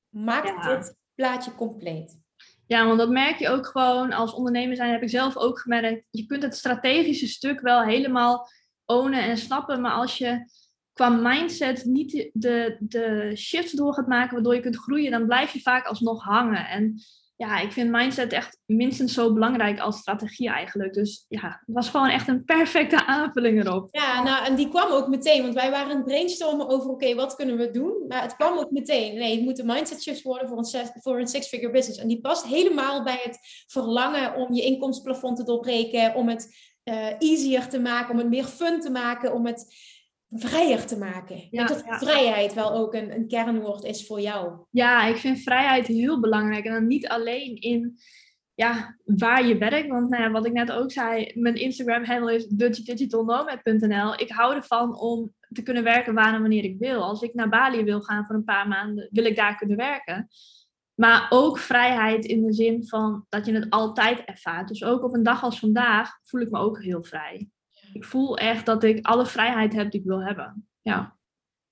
[0.09, 2.21] maakt dit plaatje compleet.
[2.67, 6.07] Ja, want dat merk je ook gewoon als ondernemer zijn, heb ik zelf ook gemerkt.
[6.11, 8.47] Je kunt het strategische stuk wel helemaal
[8.85, 10.45] ownen en snappen, maar als je
[10.93, 15.53] qua mindset niet de, de shifts door gaat maken waardoor je kunt groeien, dan blijf
[15.53, 16.67] je vaak alsnog hangen.
[16.67, 17.01] En
[17.35, 20.93] ja, ik vind mindset echt minstens zo belangrijk als strategie eigenlijk.
[20.93, 23.87] Dus ja, het was gewoon echt een perfecte aanvulling erop.
[23.91, 27.35] Ja, nou, en die kwam ook meteen, want wij waren het brainstormen over, oké, wat
[27.35, 28.05] kunnen we doen?
[28.07, 29.15] Maar het kwam ook meteen.
[29.15, 31.99] Nee, het moeten mindset shifts worden voor een, voor een six-figure business.
[31.99, 37.07] En die past helemaal bij het verlangen om je inkomstenplafond te doorbreken, om het uh,
[37.19, 39.75] easier te maken, om het meer fun te maken, om het
[40.33, 41.35] vrijer te maken.
[41.35, 44.65] Ik denk dat vrijheid wel ook een, een kernwoord is voor jou.
[44.69, 46.65] Ja, ik vind vrijheid heel belangrijk.
[46.65, 47.97] En dan niet alleen in
[48.55, 49.87] ja, waar je werkt.
[49.87, 54.19] Want nou ja, wat ik net ook zei, mijn Instagram-handle is dutchdigitalnomad.nl.
[54.19, 57.01] Ik hou ervan om te kunnen werken waar en wanneer ik wil.
[57.03, 60.27] Als ik naar Bali wil gaan voor een paar maanden, wil ik daar kunnen werken.
[60.93, 64.67] Maar ook vrijheid in de zin van dat je het altijd ervaart.
[64.67, 67.49] Dus ook op een dag als vandaag voel ik me ook heel vrij
[67.93, 70.67] ik voel echt dat ik alle vrijheid heb die ik wil hebben.
[70.81, 71.17] Ja.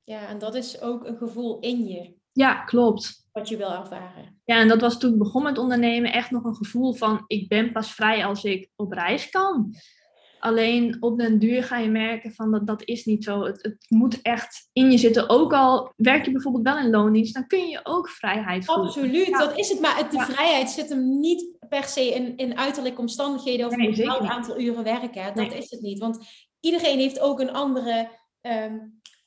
[0.04, 2.16] Ja, en dat is ook een gevoel in je.
[2.32, 3.28] Ja, klopt.
[3.32, 4.42] Wat je wil ervaren.
[4.46, 7.48] Ja, en dat was toen ik begon met ondernemen echt nog een gevoel van ik
[7.48, 9.76] ben pas vrij als ik op reis kan.
[10.40, 13.44] Alleen op den duur ga je merken van dat, dat is niet zo.
[13.44, 15.30] Het, het moet echt in je zitten.
[15.30, 18.86] Ook al werk je bijvoorbeeld wel in loondienst, dan kun je ook vrijheid voelen.
[18.86, 19.80] Absoluut, dat is het.
[19.80, 23.96] Maar het, de vrijheid zit hem niet per se in, in uiterlijke omstandigheden of een
[23.96, 25.36] bepaald aantal uren werken.
[25.36, 26.00] Dat is het niet.
[26.00, 26.26] Want
[26.60, 28.10] iedereen heeft ook een andere,
[28.42, 28.78] ehm,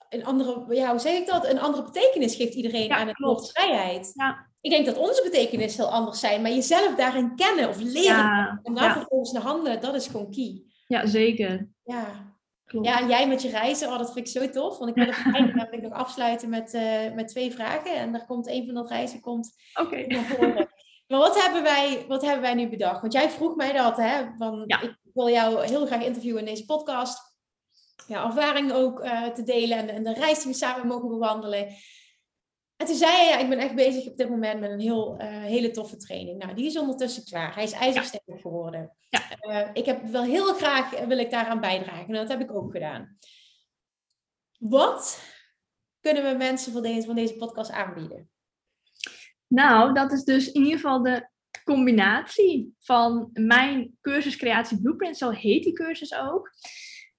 [0.09, 1.47] een andere, ja, hoe zeg ik dat?
[1.47, 4.11] Een andere betekenis geeft iedereen aan het woord vrijheid.
[4.15, 4.51] Ja.
[4.61, 8.75] Ik denk dat onze betekenis heel anders zijn, maar jezelf daarin kennen of leren en
[8.75, 10.63] dan vervolgens naar handelen, dat is gewoon key.
[10.87, 11.69] Ja, zeker.
[11.83, 12.33] Ja.
[12.65, 12.87] Klopt.
[12.87, 14.79] Ja, en jij met je reizen, oh, dat vind ik zo tof.
[14.79, 15.25] Want ik wil het
[15.55, 17.97] namelijk nog afsluiten met, uh, met twee vragen.
[17.97, 20.07] En daar komt een van dat reizen komt okay.
[21.15, 23.01] Maar wat hebben, wij, wat hebben wij nu bedacht?
[23.01, 24.25] Want jij vroeg mij dat, hè?
[24.39, 27.37] Van, Ik wil jou heel graag interviewen in deze podcast.
[28.07, 31.67] Ja, ervaring ook uh, te delen en, en, de reis die we samen mogen bewandelen.
[32.77, 35.21] En toen zei hij, ja, ik ben echt bezig op dit moment met een heel,
[35.21, 36.39] uh, hele toffe training.
[36.39, 37.55] Nou, die is ondertussen klaar.
[37.55, 38.97] Hij is ijzersterk geworden.
[39.09, 39.21] Ja.
[39.41, 42.07] Uh, ik heb wel heel graag, wil ik daaraan bijdragen.
[42.07, 43.19] En dat heb ik ook gedaan.
[44.59, 45.21] Wat
[46.01, 48.29] kunnen we mensen van deze, van deze podcast aanbieden?
[49.55, 51.29] Nou, dat is dus in ieder geval de
[51.65, 56.51] combinatie van mijn cursus Creatie Blueprint, zo heet die cursus ook.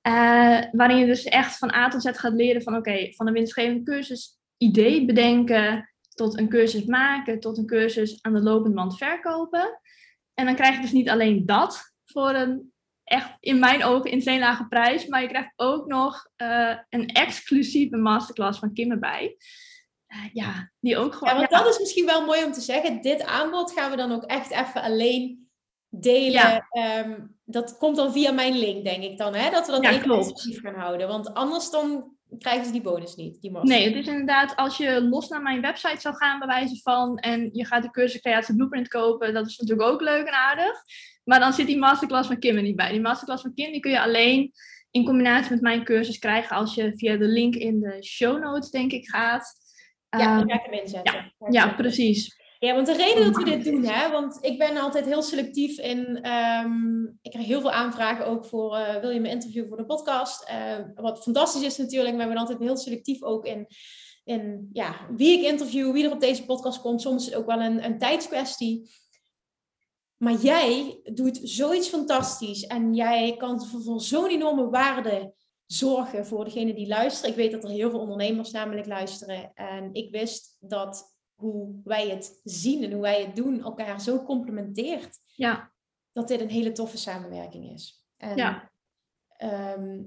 [0.07, 3.33] Uh, waarin je dus echt van A tot Z gaat leren van oké, van een
[3.33, 8.97] winstgevende cursus idee bedenken, tot een cursus maken, tot een cursus aan de lopende band
[8.97, 9.79] verkopen.
[10.33, 12.73] En dan krijg je dus niet alleen dat voor een
[13.03, 17.97] echt in mijn ogen insane lage prijs, maar je krijgt ook nog uh, een exclusieve
[17.97, 19.37] masterclass van Kim erbij.
[20.33, 21.33] Ja, die ook gewoon.
[21.33, 23.01] Ja, want dat is misschien wel mooi om te zeggen.
[23.01, 25.49] Dit aanbod gaan we dan ook echt even alleen
[25.89, 26.65] delen.
[26.71, 27.03] Ja.
[27.05, 29.49] Um, dat komt dan via mijn link, denk ik dan, hè?
[29.49, 31.07] Dat we dat ja, even exclusief gaan houden.
[31.07, 33.41] Want anders dan krijgen ze die bonus niet.
[33.41, 36.81] Die nee, het is inderdaad, als je los naar mijn website zou gaan, bij wijze
[36.81, 40.33] van, en je gaat de cursus Creatie Blueprint kopen, dat is natuurlijk ook leuk en
[40.33, 40.81] aardig.
[41.23, 42.91] Maar dan zit die masterclass van Kim er niet bij.
[42.91, 44.51] Die masterclass van Kim die kun je alleen
[44.91, 48.69] in combinatie met mijn cursus krijgen als je via de link in de show notes,
[48.69, 49.64] denk ik, gaat.
[50.17, 51.33] Ja, um, ga ik hem inzetten.
[51.39, 52.43] Ja, ja, precies.
[52.59, 55.79] Ja, want de reden dat we dit doen, hè, want ik ben altijd heel selectief
[55.79, 56.29] in.
[56.31, 58.77] Um, ik krijg heel veel aanvragen ook voor.
[58.77, 60.49] Uh, wil je me interviewen voor de podcast?
[60.49, 63.67] Uh, wat fantastisch is natuurlijk, maar ik ben altijd heel selectief ook in.
[64.23, 67.01] in ja, wie ik interview, wie er op deze podcast komt.
[67.01, 68.89] Soms ook wel een, een tijdskwestie.
[70.17, 75.33] Maar jij doet zoiets fantastisch en jij kan voor zo'n enorme waarde
[75.65, 77.29] zorgen voor degene die luisteren.
[77.29, 79.53] Ik weet dat er heel veel ondernemers namelijk luisteren.
[79.53, 84.23] En ik wist dat hoe wij het zien en hoe wij het doen elkaar zo
[84.23, 85.17] complementeert.
[85.25, 85.71] Ja.
[86.11, 88.05] Dat dit een hele toffe samenwerking is.
[88.17, 88.71] En, ja.
[89.37, 90.03] Ehm,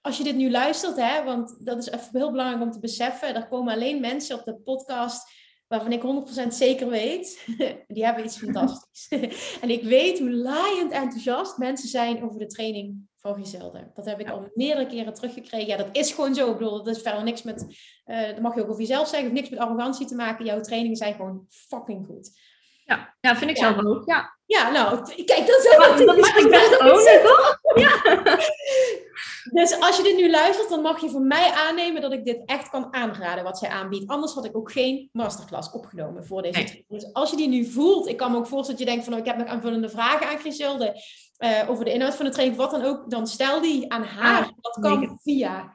[0.00, 3.34] als je dit nu luistert, hè, want dat is even heel belangrijk om te beseffen,
[3.34, 5.32] er komen alleen mensen op de podcast
[5.66, 7.44] waarvan ik 100% zeker weet,
[7.94, 9.08] die hebben iets fantastisch.
[9.62, 13.90] en ik weet hoe laaiend enthousiast mensen zijn over de training van Giselde.
[13.94, 15.66] Dat heb ik al meerdere keren teruggekregen.
[15.66, 16.50] Ja, dat is gewoon zo.
[16.50, 17.66] Ik bedoel, dat is verder niks met,
[18.06, 20.44] uh, dat mag je ook over jezelf zeggen, niks met arrogantie te maken.
[20.44, 22.30] Jouw trainingen zijn gewoon fucking goed.
[22.84, 24.02] Ja, ja vind ik zelf ook.
[24.06, 24.36] Ja.
[24.46, 25.96] ja, nou, kijk, dat is helemaal...
[26.06, 27.58] Dat mag ik best ook, toch?
[27.74, 28.02] Ja.
[29.52, 32.42] Dus als je dit nu luistert, dan mag je van mij aannemen dat ik dit
[32.44, 34.10] echt kan aanraden wat zij aanbiedt.
[34.10, 36.84] Anders had ik ook geen masterclass opgenomen voor deze training.
[36.88, 39.12] Dus als je die nu voelt, ik kan me ook voorstellen dat je denkt van,
[39.12, 41.02] oh, ik heb nog aanvullende vragen aan Griselde
[41.38, 44.42] uh, over de inhoud van de training, wat dan ook, dan stel die aan haar.
[44.42, 45.74] Ah, dat kan via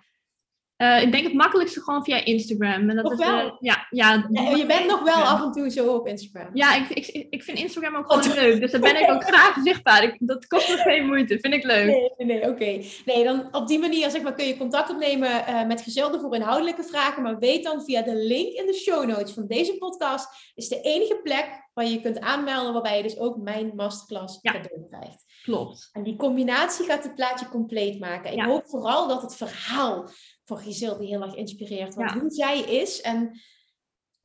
[0.82, 2.90] uh, ik denk het makkelijkste gewoon via Instagram.
[2.90, 3.58] En dat nog is, wel?
[3.60, 6.50] ja, ja, ja, je bent nog wel af en toe zo op Instagram.
[6.54, 8.60] Ja, ik, ik, ik vind Instagram ook gewoon leuk.
[8.60, 10.04] Dus daar ben ik ook graag zichtbaar.
[10.04, 11.40] Ik, dat kost me geen moeite.
[11.40, 11.86] Vind ik leuk.
[11.86, 12.82] Nee, nee, oké.
[13.06, 16.36] Nee, dan op die manier zeg maar, kun je contact opnemen uh, met Gezelden voor
[16.36, 17.24] inhoudelijke vragen.
[17.24, 20.28] Maar weet dan via de link in de show notes van deze podcast.
[20.56, 22.74] is de enige plek waar je kunt aanmelden.
[22.74, 24.52] Waarbij je dus ook mijn masterclass ja.
[24.52, 25.24] cadeau krijgt.
[25.44, 25.90] Klopt.
[25.92, 28.34] En die combinatie gaat het plaatje compleet maken.
[28.34, 30.10] Ik hoop vooral dat het verhaal
[30.50, 31.96] van Giselle die heel erg inspireert.
[31.96, 33.40] Want hoe zij is en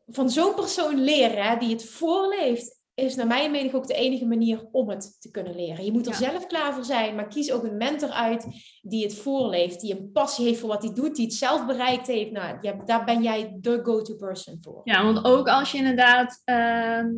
[0.07, 4.69] van zo'n persoon leren die het voorleeft, is naar mijn mening ook de enige manier
[4.73, 5.85] om het te kunnen leren.
[5.85, 8.47] Je moet er zelf klaar voor zijn, maar kies ook een mentor uit
[8.83, 12.07] die het voorleeft, die een passie heeft voor wat hij doet, die het zelf bereikt
[12.07, 12.31] heeft.
[12.31, 14.81] Nou, ja, daar ben jij de go-to person voor.
[14.85, 17.11] Ja, want ook als je inderdaad ehm,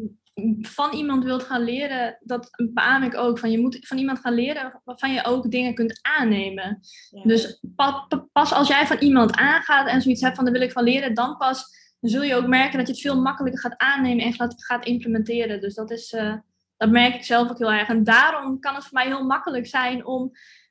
[0.61, 3.39] van iemand wilt gaan leren, dat beaam ik ook.
[3.39, 6.81] Van je moet van iemand gaan leren waarvan je ook dingen kunt aannemen.
[7.23, 7.61] Dus
[8.33, 11.15] pas als jij van iemand aangaat en zoiets hebt van daar wil ik van leren,
[11.15, 11.65] dan pas
[12.01, 15.61] zul je ook merken dat je het veel makkelijker gaat aannemen en gaat, gaat implementeren.
[15.61, 16.35] Dus dat, is, uh,
[16.77, 17.89] dat merk ik zelf ook heel erg.
[17.89, 20.31] En daarom kan het voor mij heel makkelijk zijn om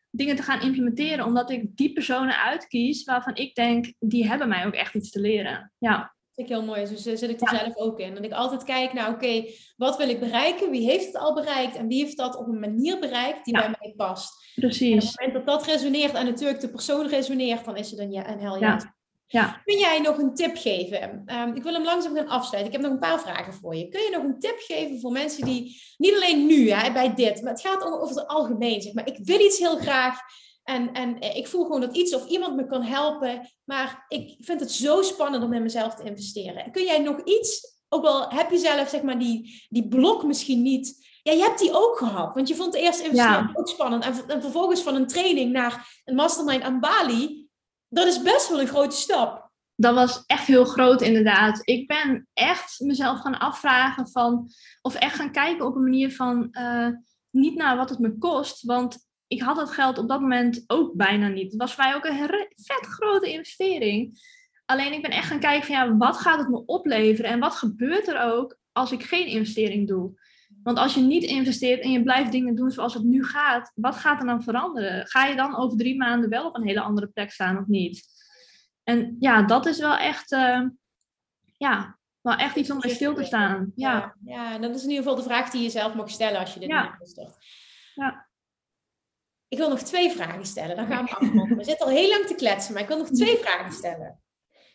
[0.09, 4.65] dingen te gaan implementeren, omdat ik die personen uitkies waarvan ik denk, die hebben mij
[4.65, 5.71] ook echt iets te leren.
[5.77, 6.85] Ja vind ik heel mooi.
[6.85, 8.15] Dus zit ik er zelf ook in.
[8.15, 9.43] Dat ik altijd kijk naar, oké,
[9.77, 10.71] wat wil ik bereiken?
[10.71, 11.75] Wie heeft het al bereikt?
[11.75, 14.51] En wie heeft dat op een manier bereikt die bij mij past?
[14.55, 14.91] Precies.
[14.91, 17.99] En op het moment dat dat resoneert en natuurlijk de persoon resoneert, dan is het
[17.99, 18.93] een, ja, een hel ja.
[19.27, 19.61] Ja.
[19.65, 21.21] Kun jij nog een tip geven?
[21.25, 22.73] Ehm, ik wil hem langzaam gaan afsluiten.
[22.73, 23.87] Ik heb nog een paar vragen voor je.
[23.87, 27.41] Kun je nog een tip geven voor mensen die, niet alleen nu hè, bij dit,
[27.41, 28.81] maar het gaat over het algemeen.
[28.81, 29.07] Zeg maar.
[29.07, 30.19] Ik wil iets heel graag
[30.65, 34.59] en, en ik voel gewoon dat iets of iemand me kan helpen, maar ik vind
[34.59, 36.71] het zo spannend om in mezelf te investeren.
[36.71, 40.61] Kun jij nog iets, ook al heb je zelf zeg maar die, die blok misschien
[40.61, 42.35] niet ja, je hebt die ook gehad.
[42.35, 44.03] Want je vond de eerste investering ook spannend.
[44.03, 47.47] En, en, vervolgens van een training naar een mastermind aan Bali.
[47.87, 49.51] Dat is best wel een grote stap.
[49.75, 51.59] Dat was echt heel groot inderdaad.
[51.63, 54.49] Ik ben echt mezelf gaan afvragen van...
[54.81, 56.47] Of echt gaan kijken op een manier van...
[56.51, 56.87] Uh,
[57.29, 58.65] niet naar wat het me kost.
[58.65, 61.51] Want ik had dat geld op dat moment ook bijna niet.
[61.51, 64.19] Het was voor mij ook een vet grote investering.
[64.65, 67.31] Alleen ik ben echt gaan kijken van ja, wat gaat het me opleveren?
[67.31, 70.19] En wat gebeurt er ook als ik geen investering doe?
[70.63, 73.95] Want als je niet investeert en je blijft dingen doen zoals het nu gaat, wat
[73.95, 75.07] gaat er dan veranderen?
[75.07, 78.03] Ga je dan over drie maanden wel op een hele andere plek staan of niet?
[78.83, 80.61] En ja, dat is wel echt, uh,
[81.57, 83.71] ja, wel echt iets om bij stil te staan.
[83.75, 84.15] Ja.
[84.25, 86.59] ja, dat is in ieder geval de vraag die je zelf mag stellen als je
[86.59, 86.99] dit ja.
[87.01, 87.37] start.
[87.95, 88.27] Ja.
[89.47, 91.57] Ik wil nog twee vragen stellen, dan gaan we afronden.
[91.57, 94.19] We zitten al heel lang te kletsen, maar ik wil nog twee vragen stellen.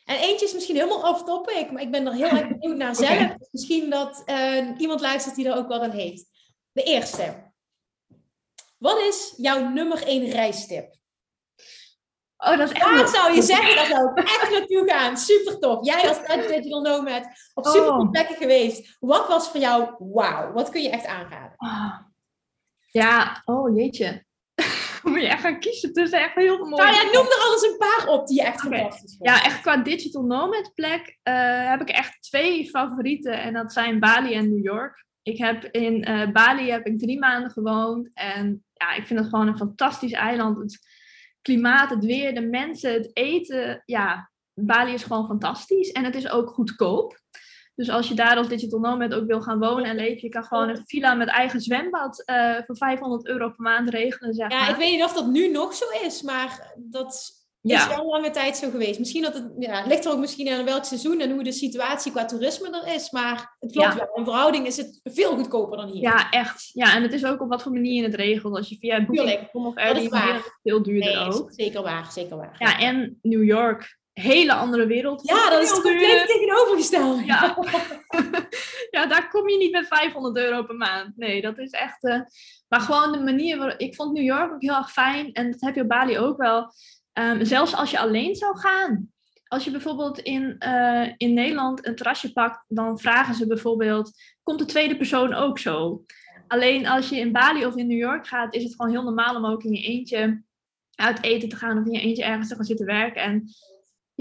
[0.05, 3.35] En eentje is misschien helemaal off-topic, maar ik ben er heel erg benieuwd naar zelf.
[3.51, 6.27] Misschien dat uh, iemand luistert die er ook wel aan heeft.
[6.73, 7.53] De eerste.
[8.79, 10.99] Wat is jouw nummer één reistip?
[12.37, 15.17] Oh, dat is echt Waar zou je zeggen, dat zou ik echt naartoe gaan.
[15.17, 15.85] Super tof.
[15.87, 18.11] Jij als Digital Nomad op super oh.
[18.11, 18.97] plekken geweest.
[19.01, 20.53] Wat was voor jou wauw?
[20.53, 21.55] Wat kun je echt aanraden?
[21.57, 21.99] Oh.
[22.91, 24.25] Ja, oh jeetje.
[25.03, 26.83] moet je echt gaan kiezen tussen echt heel veel mooie...
[26.83, 28.79] Nou ja, noem er alles een paar op die je echt okay.
[28.79, 29.17] fantastisch.
[29.19, 33.43] Ja, echt qua digital nomad plek uh, heb ik echt twee favorieten.
[33.43, 35.05] En dat zijn Bali en New York.
[35.23, 38.11] Ik heb in uh, Bali heb ik drie maanden gewoond.
[38.15, 40.59] En ja, ik vind het gewoon een fantastisch eiland.
[40.59, 40.79] Het
[41.43, 43.83] klimaat, het weer, de mensen, het eten.
[43.85, 45.93] Ja, Bali is gewoon fantastisch.
[45.93, 47.21] En het is ook goedkoop.
[47.81, 50.45] Dus als je daar als digital nomad ook wil gaan wonen en leven, je kan
[50.45, 54.35] gewoon een villa met eigen zwembad uh, voor 500 euro per maand regelen.
[54.35, 58.07] Zeg ja, ik weet niet of dat nu nog zo is, maar dat is wel
[58.07, 58.99] lange tijd zo geweest.
[58.99, 62.13] Misschien dat het, ja, ligt er ook misschien aan welk seizoen en hoe de situatie
[62.13, 64.11] qua toerisme er is, maar het klopt wel.
[64.15, 66.03] In verhouding is het veel goedkoper dan hier.
[66.03, 66.71] Ja, echt.
[66.73, 68.57] Ja, en het is ook op wat voor manier je het regelt.
[68.57, 71.53] Als je via Booking of Airbnb, is veel duurder nee, ook.
[71.53, 72.57] Zeker waar, zeker waar.
[72.59, 75.29] Ja, en New York hele andere wereld.
[75.29, 77.25] Ja, dat is compleet tegenovergesteld.
[77.25, 77.57] Ja.
[78.97, 81.17] ja, daar kom je niet met 500 euro per maand.
[81.17, 82.05] Nee, dat is echt...
[82.05, 82.21] Uh...
[82.69, 83.79] maar gewoon de manier waarop...
[83.79, 85.33] Ik vond New York ook heel erg fijn.
[85.33, 86.73] En dat heb je op Bali ook wel.
[87.13, 89.11] Um, zelfs als je alleen zou gaan.
[89.47, 94.59] Als je bijvoorbeeld in, uh, in Nederland een terrasje pakt, dan vragen ze bijvoorbeeld: komt
[94.59, 96.05] de tweede persoon ook zo?
[96.47, 99.37] Alleen als je in Bali of in New York gaat, is het gewoon heel normaal
[99.37, 100.43] om ook in je eentje
[100.95, 103.23] uit eten te gaan of in je eentje ergens te gaan zitten werken.
[103.23, 103.49] En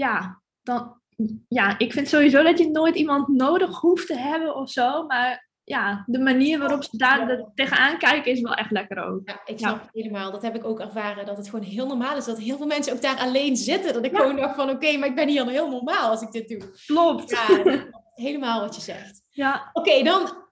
[0.00, 1.00] ja, dan,
[1.48, 5.06] ja, ik vind sowieso dat je nooit iemand nodig hoeft te hebben of zo.
[5.06, 9.20] Maar ja, de manier waarop ze daar tegenaan kijken is wel echt lekker ook.
[9.24, 10.30] Ja, ik snap het helemaal.
[10.30, 11.26] Dat heb ik ook ervaren.
[11.26, 12.24] Dat het gewoon heel normaal is.
[12.24, 13.92] Dat heel veel mensen ook daar alleen zitten.
[13.92, 16.32] Dat ik gewoon dacht van oké, maar ik ben hier al heel normaal als ik
[16.32, 16.70] dit doe.
[16.86, 17.30] Klopt.
[17.30, 19.18] Ja, helemaal wat je zegt.
[19.32, 19.70] Ja.
[19.72, 20.48] Oké, dan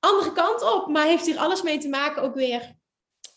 [0.00, 0.88] andere kant op.
[0.88, 2.74] Maar heeft hier alles mee te maken ook weer.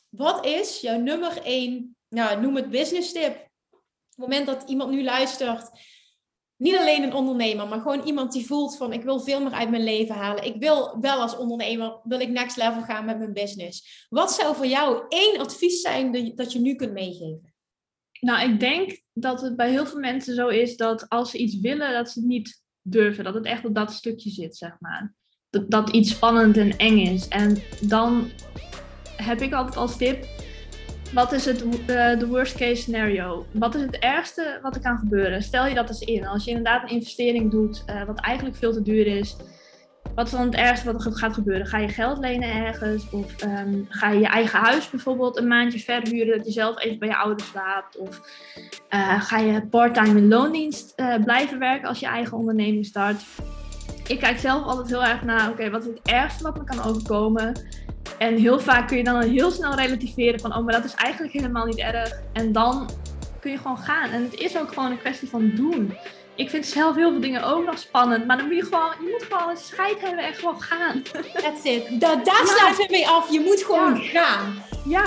[0.10, 3.49] Wat is jouw nummer één, nou, noem het business tip
[4.20, 5.70] het moment dat iemand nu luistert,
[6.55, 9.70] niet alleen een ondernemer, maar gewoon iemand die voelt van ik wil veel meer uit
[9.70, 10.45] mijn leven halen.
[10.45, 14.05] Ik wil wel als ondernemer, wil ik next level gaan met mijn business.
[14.09, 17.53] Wat zou voor jou één advies zijn dat je nu kunt meegeven?
[18.20, 21.59] Nou, ik denk dat het bij heel veel mensen zo is dat als ze iets
[21.59, 23.24] willen, dat ze het niet durven.
[23.24, 25.13] Dat het echt op dat stukje zit, zeg maar.
[25.49, 27.28] Dat, dat iets spannend en eng is.
[27.28, 28.30] En dan
[29.15, 30.26] heb ik altijd als tip,
[31.14, 33.45] wat is het uh, de worst case scenario?
[33.51, 35.43] Wat is het ergste wat er kan gebeuren?
[35.43, 36.28] Stel je dat eens in.
[36.28, 39.36] Als je inderdaad een investering doet, uh, wat eigenlijk veel te duur is.
[40.16, 41.68] Wat is dan het ergste wat er gaat gebeuren?
[41.68, 43.10] Ga je geld lenen ergens?
[43.10, 46.99] Of um, ga je je eigen huis bijvoorbeeld een maandje verhuren dat je zelf even
[46.99, 47.97] bij je ouders slaapt?
[47.97, 48.22] Of
[48.89, 53.22] uh, ga je parttime in loondienst blijven werken als je eigen onderneming start?
[54.07, 56.84] Ik kijk zelf altijd heel erg naar, oké, wat is het ergste wat me kan
[56.84, 57.53] overkomen?
[58.18, 61.34] En heel vaak kun je dan heel snel relativeren van, oh, maar dat is eigenlijk
[61.34, 62.22] helemaal niet erg.
[62.34, 62.89] En dan
[63.39, 64.10] kun je gewoon gaan.
[64.10, 65.97] En het is ook gewoon een kwestie van doen.
[66.36, 69.18] Ik vind zelf heel veel dingen ook nog spannend, maar dan moet je gewoon, je
[69.20, 71.03] moet gewoon een scheid hebben en gewoon gaan.
[71.34, 71.84] That's it.
[72.01, 73.32] Da daar sluiten we mee af.
[73.32, 74.64] Je moet gewoon gaan.
[74.86, 75.03] Ja.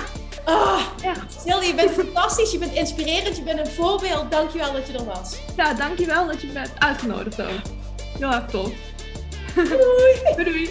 [0.47, 1.41] Oh, echt.
[1.43, 4.31] Sil, je bent fantastisch, je bent inspirerend, je bent een voorbeeld.
[4.31, 5.39] Dankjewel dat je er was.
[5.57, 7.61] Ja, dankjewel dat je me hebt uitgenodigd ook.
[8.19, 8.73] Heel erg tof.
[9.55, 10.35] Doei.
[10.45, 10.71] doei.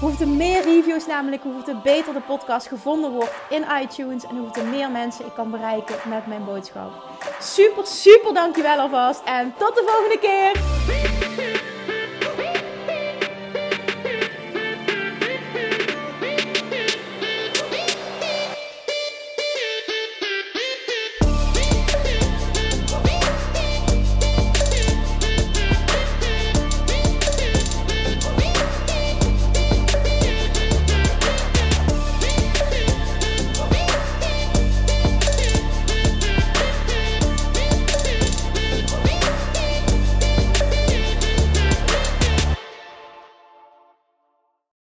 [0.00, 4.64] Hoeveel er meer reviews namelijk, hoeveel beter de podcast gevonden wordt in iTunes en hoeveel
[4.64, 6.90] meer mensen ik kan bereiken met mijn boodschap.
[7.40, 11.77] Super, super dankjewel alvast en tot de volgende keer!